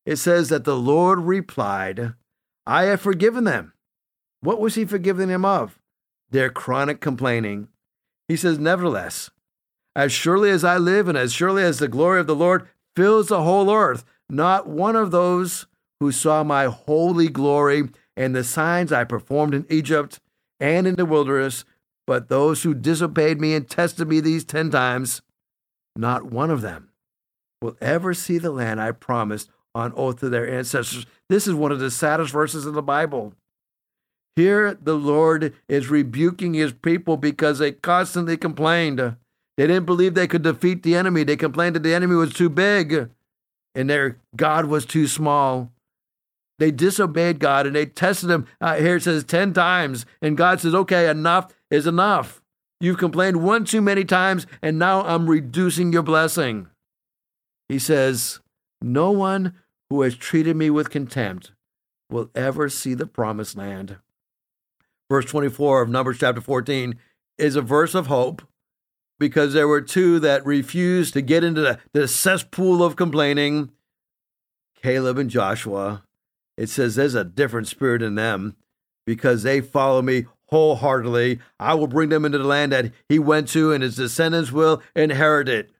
it 0.05 0.15
says 0.17 0.49
that 0.49 0.63
the 0.63 0.77
Lord 0.77 1.19
replied, 1.19 2.13
I 2.67 2.83
have 2.83 3.01
forgiven 3.01 3.43
them. 3.43 3.73
What 4.41 4.59
was 4.59 4.75
he 4.75 4.85
forgiving 4.85 5.27
them 5.27 5.45
of? 5.45 5.79
Their 6.29 6.49
chronic 6.49 7.01
complaining. 7.01 7.67
He 8.31 8.37
says, 8.37 8.57
Nevertheless, 8.57 9.29
as 9.93 10.13
surely 10.13 10.51
as 10.51 10.63
I 10.63 10.77
live 10.77 11.09
and 11.09 11.17
as 11.17 11.33
surely 11.33 11.63
as 11.63 11.79
the 11.79 11.89
glory 11.89 12.21
of 12.21 12.27
the 12.27 12.35
Lord 12.35 12.65
fills 12.95 13.27
the 13.27 13.43
whole 13.43 13.69
earth, 13.69 14.05
not 14.29 14.69
one 14.69 14.95
of 14.95 15.11
those 15.11 15.67
who 15.99 16.13
saw 16.13 16.41
my 16.41 16.67
holy 16.67 17.27
glory 17.27 17.89
and 18.15 18.33
the 18.33 18.45
signs 18.45 18.93
I 18.93 19.03
performed 19.03 19.53
in 19.53 19.65
Egypt 19.69 20.21
and 20.61 20.87
in 20.87 20.95
the 20.95 21.05
wilderness, 21.05 21.65
but 22.07 22.29
those 22.29 22.63
who 22.63 22.73
disobeyed 22.73 23.41
me 23.41 23.53
and 23.53 23.69
tested 23.69 24.07
me 24.07 24.21
these 24.21 24.45
ten 24.45 24.69
times, 24.69 25.21
not 25.97 26.31
one 26.31 26.49
of 26.49 26.61
them 26.61 26.91
will 27.61 27.75
ever 27.81 28.13
see 28.13 28.37
the 28.37 28.51
land 28.51 28.79
I 28.79 28.93
promised 28.93 29.49
on 29.75 29.91
oath 29.97 30.21
to 30.21 30.29
their 30.29 30.49
ancestors. 30.49 31.05
This 31.27 31.47
is 31.47 31.53
one 31.53 31.73
of 31.73 31.79
the 31.79 31.91
saddest 31.91 32.31
verses 32.31 32.65
in 32.65 32.75
the 32.75 32.81
Bible. 32.81 33.33
Here, 34.35 34.77
the 34.81 34.95
Lord 34.95 35.53
is 35.67 35.89
rebuking 35.89 36.53
his 36.53 36.71
people 36.71 37.17
because 37.17 37.59
they 37.59 37.73
constantly 37.73 38.37
complained. 38.37 38.99
They 39.57 39.67
didn't 39.67 39.85
believe 39.85 40.13
they 40.13 40.27
could 40.27 40.43
defeat 40.43 40.83
the 40.83 40.95
enemy. 40.95 41.23
They 41.23 41.35
complained 41.35 41.75
that 41.75 41.83
the 41.83 41.93
enemy 41.93 42.15
was 42.15 42.33
too 42.33 42.49
big 42.49 43.09
and 43.75 43.89
their 43.89 44.17
God 44.35 44.65
was 44.65 44.85
too 44.85 45.07
small. 45.07 45.71
They 46.59 46.71
disobeyed 46.71 47.39
God 47.39 47.65
and 47.65 47.75
they 47.75 47.85
tested 47.85 48.29
him. 48.29 48.47
Uh, 48.59 48.75
here 48.75 48.97
it 48.97 49.03
says 49.03 49.23
10 49.23 49.53
times. 49.53 50.05
And 50.21 50.37
God 50.37 50.61
says, 50.61 50.75
okay, 50.75 51.09
enough 51.09 51.53
is 51.69 51.87
enough. 51.87 52.41
You've 52.81 52.97
complained 52.97 53.43
one 53.43 53.63
too 53.63 53.79
many 53.79 54.03
times, 54.03 54.47
and 54.59 54.79
now 54.79 55.03
I'm 55.03 55.29
reducing 55.29 55.93
your 55.93 56.01
blessing. 56.01 56.65
He 57.69 57.77
says, 57.77 58.39
No 58.81 59.11
one 59.11 59.53
who 59.91 60.01
has 60.01 60.15
treated 60.15 60.55
me 60.55 60.71
with 60.71 60.89
contempt 60.89 61.51
will 62.09 62.31
ever 62.33 62.69
see 62.69 62.95
the 62.95 63.05
promised 63.05 63.55
land. 63.55 63.97
Verse 65.11 65.25
24 65.25 65.81
of 65.81 65.89
Numbers 65.89 66.19
chapter 66.19 66.39
14 66.39 66.95
is 67.37 67.57
a 67.57 67.61
verse 67.61 67.95
of 67.95 68.07
hope 68.07 68.43
because 69.19 69.51
there 69.51 69.67
were 69.67 69.81
two 69.81 70.19
that 70.19 70.45
refused 70.45 71.13
to 71.15 71.21
get 71.21 71.43
into 71.43 71.59
the, 71.59 71.79
the 71.91 72.07
cesspool 72.07 72.81
of 72.81 72.95
complaining 72.95 73.71
Caleb 74.81 75.17
and 75.17 75.29
Joshua. 75.29 76.03
It 76.55 76.69
says 76.69 76.95
there's 76.95 77.13
a 77.13 77.25
different 77.25 77.67
spirit 77.67 78.01
in 78.01 78.15
them 78.15 78.55
because 79.05 79.43
they 79.43 79.59
follow 79.59 80.01
me 80.01 80.27
wholeheartedly. 80.45 81.39
I 81.59 81.73
will 81.73 81.87
bring 81.87 82.07
them 82.07 82.23
into 82.23 82.37
the 82.37 82.45
land 82.45 82.71
that 82.71 82.93
he 83.09 83.19
went 83.19 83.49
to, 83.49 83.73
and 83.73 83.83
his 83.83 83.97
descendants 83.97 84.53
will 84.53 84.81
inherit 84.95 85.49
it. 85.49 85.71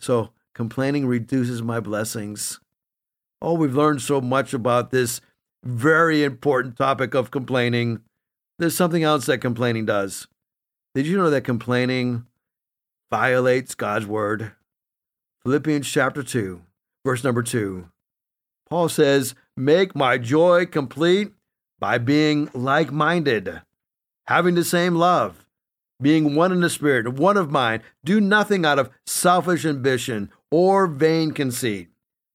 So 0.00 0.30
complaining 0.52 1.06
reduces 1.06 1.62
my 1.62 1.78
blessings. 1.78 2.58
Oh, 3.40 3.54
we've 3.54 3.76
learned 3.76 4.02
so 4.02 4.20
much 4.20 4.52
about 4.52 4.90
this 4.90 5.20
very 5.62 6.24
important 6.24 6.76
topic 6.76 7.14
of 7.14 7.30
complaining. 7.30 8.00
There's 8.58 8.76
something 8.76 9.04
else 9.04 9.26
that 9.26 9.38
complaining 9.38 9.86
does. 9.86 10.26
Did 10.94 11.06
you 11.06 11.16
know 11.16 11.30
that 11.30 11.44
complaining 11.44 12.26
violates 13.08 13.76
God's 13.76 14.06
word? 14.06 14.52
Philippians 15.44 15.88
chapter 15.88 16.24
2, 16.24 16.60
verse 17.04 17.22
number 17.22 17.44
2. 17.44 17.88
Paul 18.68 18.88
says, 18.88 19.36
Make 19.56 19.94
my 19.94 20.18
joy 20.18 20.66
complete 20.66 21.30
by 21.78 21.98
being 21.98 22.50
like 22.52 22.90
minded, 22.90 23.62
having 24.26 24.56
the 24.56 24.64
same 24.64 24.96
love, 24.96 25.46
being 26.02 26.34
one 26.34 26.50
in 26.50 26.60
the 26.60 26.68
spirit, 26.68 27.14
one 27.14 27.36
of 27.36 27.52
mind. 27.52 27.82
Do 28.04 28.20
nothing 28.20 28.66
out 28.66 28.80
of 28.80 28.90
selfish 29.06 29.64
ambition 29.64 30.30
or 30.50 30.88
vain 30.88 31.30
conceit. 31.30 31.88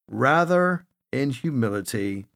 Rather, 0.10 0.86
in 1.12 1.32
humility, 1.32 2.28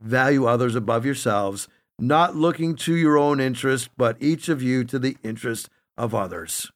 value 0.00 0.46
others 0.46 0.76
above 0.76 1.04
yourselves, 1.04 1.68
not 2.02 2.34
looking 2.34 2.74
to 2.74 2.96
your 2.96 3.16
own 3.16 3.38
interest, 3.38 3.88
but 3.96 4.16
each 4.18 4.48
of 4.48 4.60
you 4.60 4.82
to 4.82 4.98
the 4.98 5.16
interest 5.22 5.70
of 5.96 6.14
others. 6.14 6.72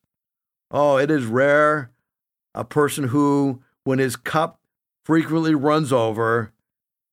Oh, 0.70 0.98
it 0.98 1.10
is 1.10 1.26
rare 1.26 1.90
a 2.54 2.64
person 2.64 3.08
who, 3.08 3.60
when 3.82 3.98
his 3.98 4.14
cup 4.14 4.60
frequently 5.04 5.54
runs 5.54 5.92
over, 5.92 6.52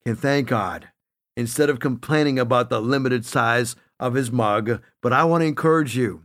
can 0.06 0.16
thank 0.16 0.48
God 0.48 0.90
instead 1.36 1.72
of 1.72 1.80
complaining 1.80 2.38
about 2.38 2.70
the 2.70 2.80
limited 2.80 3.26
size 3.26 3.76
of 4.00 4.14
his 4.14 4.32
mug. 4.32 4.80
But 5.02 5.12
I 5.12 5.24
want 5.24 5.42
to 5.42 5.48
encourage 5.48 5.98
you 5.98 6.22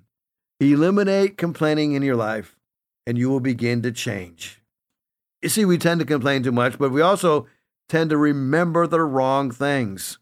eliminate 0.60 1.38
complaining 1.38 1.92
in 1.92 2.02
your 2.02 2.16
life, 2.16 2.56
and 3.06 3.16
you 3.16 3.30
will 3.30 3.40
begin 3.40 3.80
to 3.80 3.92
change. 3.92 4.60
You 5.40 5.48
see, 5.48 5.64
we 5.64 5.78
tend 5.78 6.00
to 6.00 6.06
complain 6.06 6.42
too 6.42 6.52
much, 6.52 6.78
but 6.78 6.90
we 6.90 7.00
also 7.00 7.46
tend 7.88 8.10
to 8.10 8.18
remember 8.18 8.86
the 8.86 9.00
wrong 9.00 9.50
things. 9.50 10.18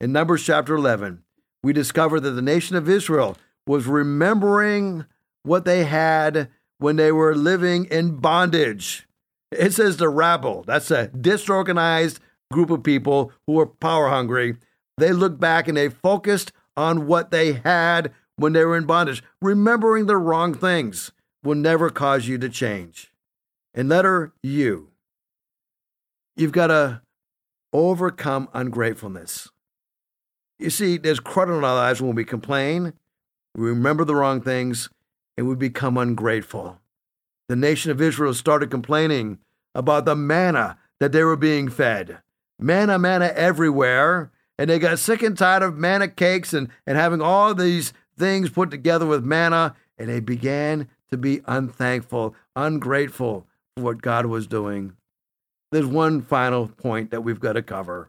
In 0.00 0.12
Numbers 0.12 0.44
chapter 0.44 0.74
11, 0.74 1.22
we 1.62 1.72
discover 1.72 2.20
that 2.20 2.30
the 2.30 2.42
nation 2.42 2.76
of 2.76 2.88
Israel 2.88 3.36
was 3.66 3.86
remembering 3.86 5.06
what 5.42 5.64
they 5.64 5.84
had 5.84 6.50
when 6.78 6.96
they 6.96 7.12
were 7.12 7.34
living 7.34 7.86
in 7.86 8.16
bondage. 8.16 9.06
It 9.50 9.72
says 9.72 9.96
the 9.96 10.08
rabble, 10.08 10.64
that's 10.66 10.90
a 10.90 11.08
disorganized 11.08 12.20
group 12.52 12.70
of 12.70 12.82
people 12.82 13.32
who 13.46 13.54
were 13.54 13.66
power 13.66 14.08
hungry. 14.08 14.56
They 14.98 15.12
looked 15.12 15.40
back 15.40 15.68
and 15.68 15.76
they 15.76 15.88
focused 15.88 16.52
on 16.76 17.06
what 17.06 17.30
they 17.30 17.54
had 17.54 18.12
when 18.36 18.52
they 18.52 18.64
were 18.64 18.76
in 18.76 18.84
bondage. 18.84 19.22
Remembering 19.40 20.06
the 20.06 20.16
wrong 20.16 20.54
things 20.54 21.12
will 21.42 21.54
never 21.54 21.88
cause 21.88 22.26
you 22.26 22.36
to 22.38 22.48
change. 22.48 23.12
And 23.74 23.88
letter 23.88 24.32
U, 24.42 24.90
You've 26.36 26.52
got 26.52 26.66
to 26.68 27.00
overcome 27.72 28.48
ungratefulness. 28.52 29.50
You 30.58 30.70
see, 30.70 30.96
there's 30.96 31.20
crud 31.20 31.46
in 31.46 31.64
our 31.64 31.74
lives 31.74 32.00
when 32.00 32.14
we 32.14 32.24
complain, 32.24 32.92
we 33.56 33.68
remember 33.68 34.04
the 34.04 34.14
wrong 34.14 34.40
things, 34.40 34.88
and 35.36 35.48
we 35.48 35.54
become 35.54 35.96
ungrateful. 35.96 36.80
The 37.48 37.56
nation 37.56 37.90
of 37.90 38.00
Israel 38.00 38.34
started 38.34 38.70
complaining 38.70 39.38
about 39.74 40.04
the 40.04 40.16
manna 40.16 40.78
that 41.00 41.12
they 41.12 41.24
were 41.24 41.36
being 41.36 41.68
fed. 41.68 42.18
Manna, 42.58 42.98
manna 42.98 43.32
everywhere. 43.34 44.30
And 44.56 44.70
they 44.70 44.78
got 44.78 45.00
sick 45.00 45.22
and 45.22 45.36
tired 45.36 45.64
of 45.64 45.76
manna 45.76 46.06
cakes 46.08 46.54
and, 46.54 46.68
and 46.86 46.96
having 46.96 47.20
all 47.20 47.54
these 47.54 47.92
things 48.16 48.50
put 48.50 48.70
together 48.70 49.04
with 49.04 49.24
manna. 49.24 49.74
And 49.98 50.08
they 50.08 50.20
began 50.20 50.88
to 51.10 51.16
be 51.16 51.40
unthankful, 51.46 52.36
ungrateful 52.54 53.46
for 53.76 53.82
what 53.82 54.02
God 54.02 54.26
was 54.26 54.46
doing 54.46 54.96
there's 55.74 55.86
one 55.86 56.22
final 56.22 56.68
point 56.68 57.10
that 57.10 57.22
we've 57.22 57.40
got 57.40 57.54
to 57.54 57.62
cover. 57.62 58.08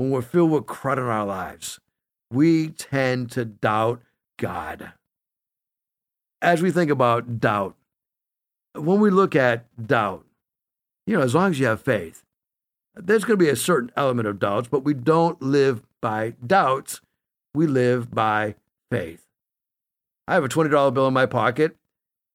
When 0.00 0.08
we're 0.08 0.22
filled 0.22 0.52
with 0.52 0.64
crud 0.64 0.96
in 0.96 1.02
our 1.02 1.26
lives, 1.26 1.78
we 2.30 2.70
tend 2.70 3.30
to 3.32 3.44
doubt 3.44 4.00
God. 4.38 4.94
As 6.40 6.62
we 6.62 6.70
think 6.70 6.90
about 6.90 7.38
doubt, 7.38 7.76
when 8.74 8.98
we 8.98 9.10
look 9.10 9.36
at 9.36 9.66
doubt, 9.86 10.24
you 11.06 11.14
know, 11.14 11.22
as 11.22 11.34
long 11.34 11.50
as 11.50 11.60
you 11.60 11.66
have 11.66 11.82
faith, 11.82 12.24
there's 12.94 13.24
going 13.24 13.38
to 13.38 13.44
be 13.44 13.50
a 13.50 13.56
certain 13.56 13.92
element 13.94 14.26
of 14.26 14.38
doubts, 14.38 14.68
but 14.68 14.84
we 14.84 14.94
don't 14.94 15.42
live 15.42 15.82
by 16.00 16.32
doubts. 16.46 17.02
We 17.54 17.66
live 17.66 18.10
by 18.10 18.54
faith. 18.90 19.26
I 20.26 20.32
have 20.32 20.44
a 20.44 20.48
$20 20.48 20.94
bill 20.94 21.08
in 21.08 21.12
my 21.12 21.26
pocket, 21.26 21.76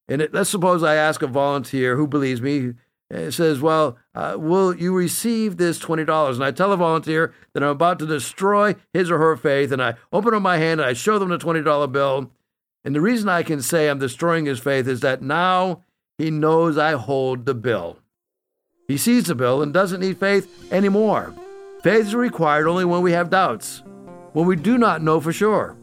and 0.08 0.22
it, 0.22 0.36
let's 0.36 0.52
suppose 0.52 0.84
I 0.84 0.94
ask 0.94 1.24
a 1.24 1.28
volunteer 1.28 1.96
who 1.96 2.06
believes 2.06 2.44
me, 2.44 2.76
it 3.10 3.34
says, 3.34 3.62
Well, 3.62 3.98
uh, 4.14 4.36
will 4.38 4.76
you 4.76 4.94
receive 4.94 5.58
this 5.58 5.80
$20? 5.80 6.36
And 6.36 6.44
I 6.44 6.52
tell 6.52 6.72
a 6.72 6.78
volunteer 6.78 7.34
that 7.54 7.64
I'm 7.64 7.70
about 7.70 8.00
to 8.00 8.08
destroy 8.08 8.76
his 8.94 9.12
or 9.12 9.18
her 9.18 9.38
faith, 9.38 9.72
and 9.72 9.82
I 9.82 9.96
open 10.12 10.34
up 10.34 10.42
my 10.42 10.58
hand 10.58 10.80
and 10.80 10.90
I 10.90 10.94
show 10.94 11.20
them 11.20 11.30
the 11.30 11.38
$20 11.38 11.92
bill. 11.92 12.32
And 12.84 12.96
the 12.96 13.02
reason 13.02 13.30
I 13.30 13.44
can 13.44 13.62
say 13.62 13.90
I'm 13.90 14.00
destroying 14.00 14.46
his 14.46 14.60
faith 14.60 14.88
is 14.88 15.02
that 15.02 15.22
now 15.22 15.84
he 16.18 16.32
knows 16.32 16.78
I 16.78 16.94
hold 16.94 17.46
the 17.46 17.56
bill. 17.56 18.00
He 18.88 18.98
sees 18.98 19.26
the 19.26 19.36
bill 19.36 19.62
and 19.62 19.74
doesn't 19.74 20.00
need 20.00 20.20
faith 20.20 20.72
anymore. 20.72 21.34
Faith 21.82 22.08
is 22.08 22.16
required 22.16 22.68
only 22.68 22.86
when 22.86 23.02
we 23.02 23.12
have 23.12 23.30
doubts, 23.30 23.84
when 24.34 24.46
we 24.46 24.56
do 24.56 24.78
not 24.78 25.02
know 25.02 25.20
for 25.20 25.34
sure. 25.34 25.78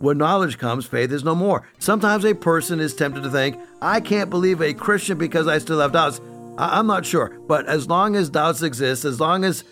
When 0.00 0.16
knowledge 0.16 0.56
comes, 0.56 0.86
faith 0.86 1.12
is 1.12 1.24
no 1.24 1.34
more. 1.34 1.62
Sometimes 1.78 2.24
a 2.24 2.34
person 2.34 2.80
is 2.80 2.94
tempted 2.94 3.22
to 3.22 3.30
think, 3.30 3.58
I 3.82 4.00
can't 4.00 4.30
believe 4.30 4.62
a 4.62 4.72
Christian 4.72 5.18
because 5.18 5.46
I 5.46 5.58
still 5.58 5.78
have 5.78 5.92
doubts. 5.92 6.22
I- 6.56 6.78
am 6.78 6.86
not 6.86 7.04
sure. 7.04 7.38
But 7.46 7.66
as 7.66 7.86
long 7.86 8.16
as 8.16 8.30
doubts 8.30 8.62
exist, 8.62 9.04
as 9.04 9.20
long 9.20 9.44
as 9.44 9.62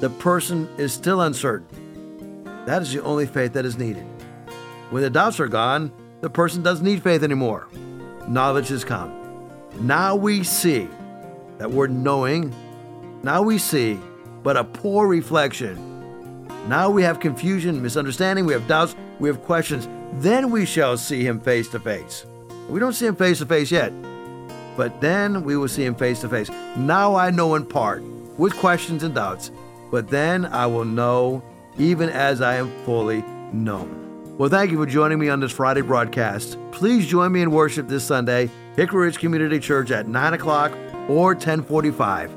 the 0.00 0.10
person 0.10 0.68
is 0.76 0.92
still 0.92 1.22
uncertain, 1.22 2.44
that 2.66 2.82
is 2.82 2.92
the 2.92 3.02
only 3.02 3.24
faith 3.24 3.54
that 3.54 3.64
is 3.64 3.78
needed. 3.78 4.04
When 4.90 5.02
the 5.02 5.08
doubts 5.08 5.40
are 5.40 5.48
gone, 5.48 5.90
the 6.20 6.28
person 6.28 6.62
doesn't 6.62 6.84
need 6.84 7.02
faith 7.02 7.22
anymore. 7.22 7.66
Knowledge 8.28 8.68
has 8.68 8.84
come. 8.84 9.10
Now 9.80 10.14
we 10.14 10.44
see 10.44 10.86
that 11.56 11.70
we're 11.70 11.86
knowing. 11.86 12.54
Now 13.22 13.40
we 13.40 13.56
see, 13.56 13.98
but 14.42 14.58
a 14.58 14.64
poor 14.64 15.08
reflection. 15.08 15.78
Now 16.68 16.90
we 16.90 17.02
have 17.04 17.20
confusion, 17.20 17.80
misunderstanding, 17.80 18.44
we 18.44 18.52
have 18.52 18.68
doubts, 18.68 18.94
we 19.18 19.28
have 19.28 19.42
questions, 19.44 19.88
then 20.14 20.50
we 20.50 20.64
shall 20.64 20.96
see 20.96 21.24
him 21.26 21.40
face 21.40 21.68
to 21.70 21.80
face. 21.80 22.24
We 22.68 22.80
don't 22.80 22.92
see 22.92 23.06
him 23.06 23.16
face 23.16 23.38
to 23.38 23.46
face 23.46 23.70
yet. 23.70 23.92
but 24.76 25.00
then 25.00 25.42
we 25.42 25.56
will 25.56 25.66
see 25.66 25.84
him 25.84 25.96
face 25.96 26.20
to 26.20 26.28
face. 26.28 26.48
Now 26.76 27.16
I 27.16 27.30
know 27.30 27.56
in 27.56 27.66
part, 27.66 28.00
with 28.38 28.54
questions 28.58 29.02
and 29.02 29.12
doubts, 29.12 29.50
but 29.90 30.06
then 30.08 30.46
I 30.46 30.66
will 30.66 30.84
know 30.84 31.42
even 31.78 32.08
as 32.10 32.40
I 32.40 32.54
am 32.54 32.70
fully 32.84 33.24
known. 33.52 34.36
Well, 34.38 34.48
thank 34.48 34.70
you 34.70 34.76
for 34.78 34.86
joining 34.86 35.18
me 35.18 35.30
on 35.30 35.40
this 35.40 35.50
Friday 35.50 35.80
broadcast. 35.80 36.56
Please 36.70 37.08
join 37.08 37.32
me 37.32 37.42
in 37.42 37.50
worship 37.50 37.88
this 37.88 38.04
Sunday, 38.04 38.48
Hickory 38.76 39.06
Ridge 39.06 39.18
Community 39.18 39.58
Church 39.58 39.90
at 39.90 40.06
9 40.06 40.34
o'clock 40.34 40.70
or 41.08 41.34
1045. 41.34 42.30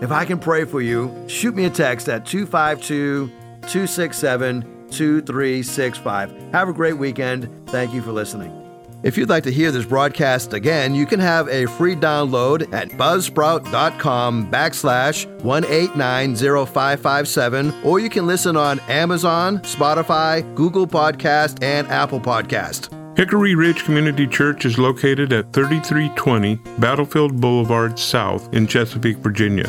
If 0.00 0.10
I 0.10 0.24
can 0.24 0.38
pray 0.38 0.64
for 0.64 0.80
you, 0.80 1.12
shoot 1.28 1.54
me 1.54 1.66
a 1.66 1.70
text 1.70 2.08
at 2.08 2.24
252 2.24 3.30
267 3.68 4.71
2365. 4.92 6.52
Have 6.52 6.68
a 6.68 6.72
great 6.72 6.98
weekend. 6.98 7.68
Thank 7.70 7.92
you 7.92 8.02
for 8.02 8.12
listening. 8.12 8.56
If 9.02 9.18
you'd 9.18 9.28
like 9.28 9.42
to 9.44 9.50
hear 9.50 9.72
this 9.72 9.84
broadcast 9.84 10.52
again, 10.52 10.94
you 10.94 11.06
can 11.06 11.18
have 11.18 11.48
a 11.48 11.66
free 11.66 11.96
download 11.96 12.72
at 12.72 12.90
buzzsprout.com 12.90 14.48
backslash 14.48 15.26
1890557, 15.40 17.84
or 17.84 17.98
you 17.98 18.08
can 18.08 18.28
listen 18.28 18.56
on 18.56 18.78
Amazon, 18.88 19.58
Spotify, 19.60 20.54
Google 20.54 20.86
Podcast, 20.86 21.60
and 21.64 21.88
Apple 21.88 22.20
Podcast. 22.20 22.96
Hickory 23.16 23.56
Ridge 23.56 23.82
Community 23.84 24.26
Church 24.26 24.64
is 24.64 24.78
located 24.78 25.32
at 25.32 25.52
3320 25.52 26.54
Battlefield 26.78 27.40
Boulevard 27.40 27.98
South 27.98 28.54
in 28.54 28.68
Chesapeake, 28.68 29.18
Virginia. 29.18 29.68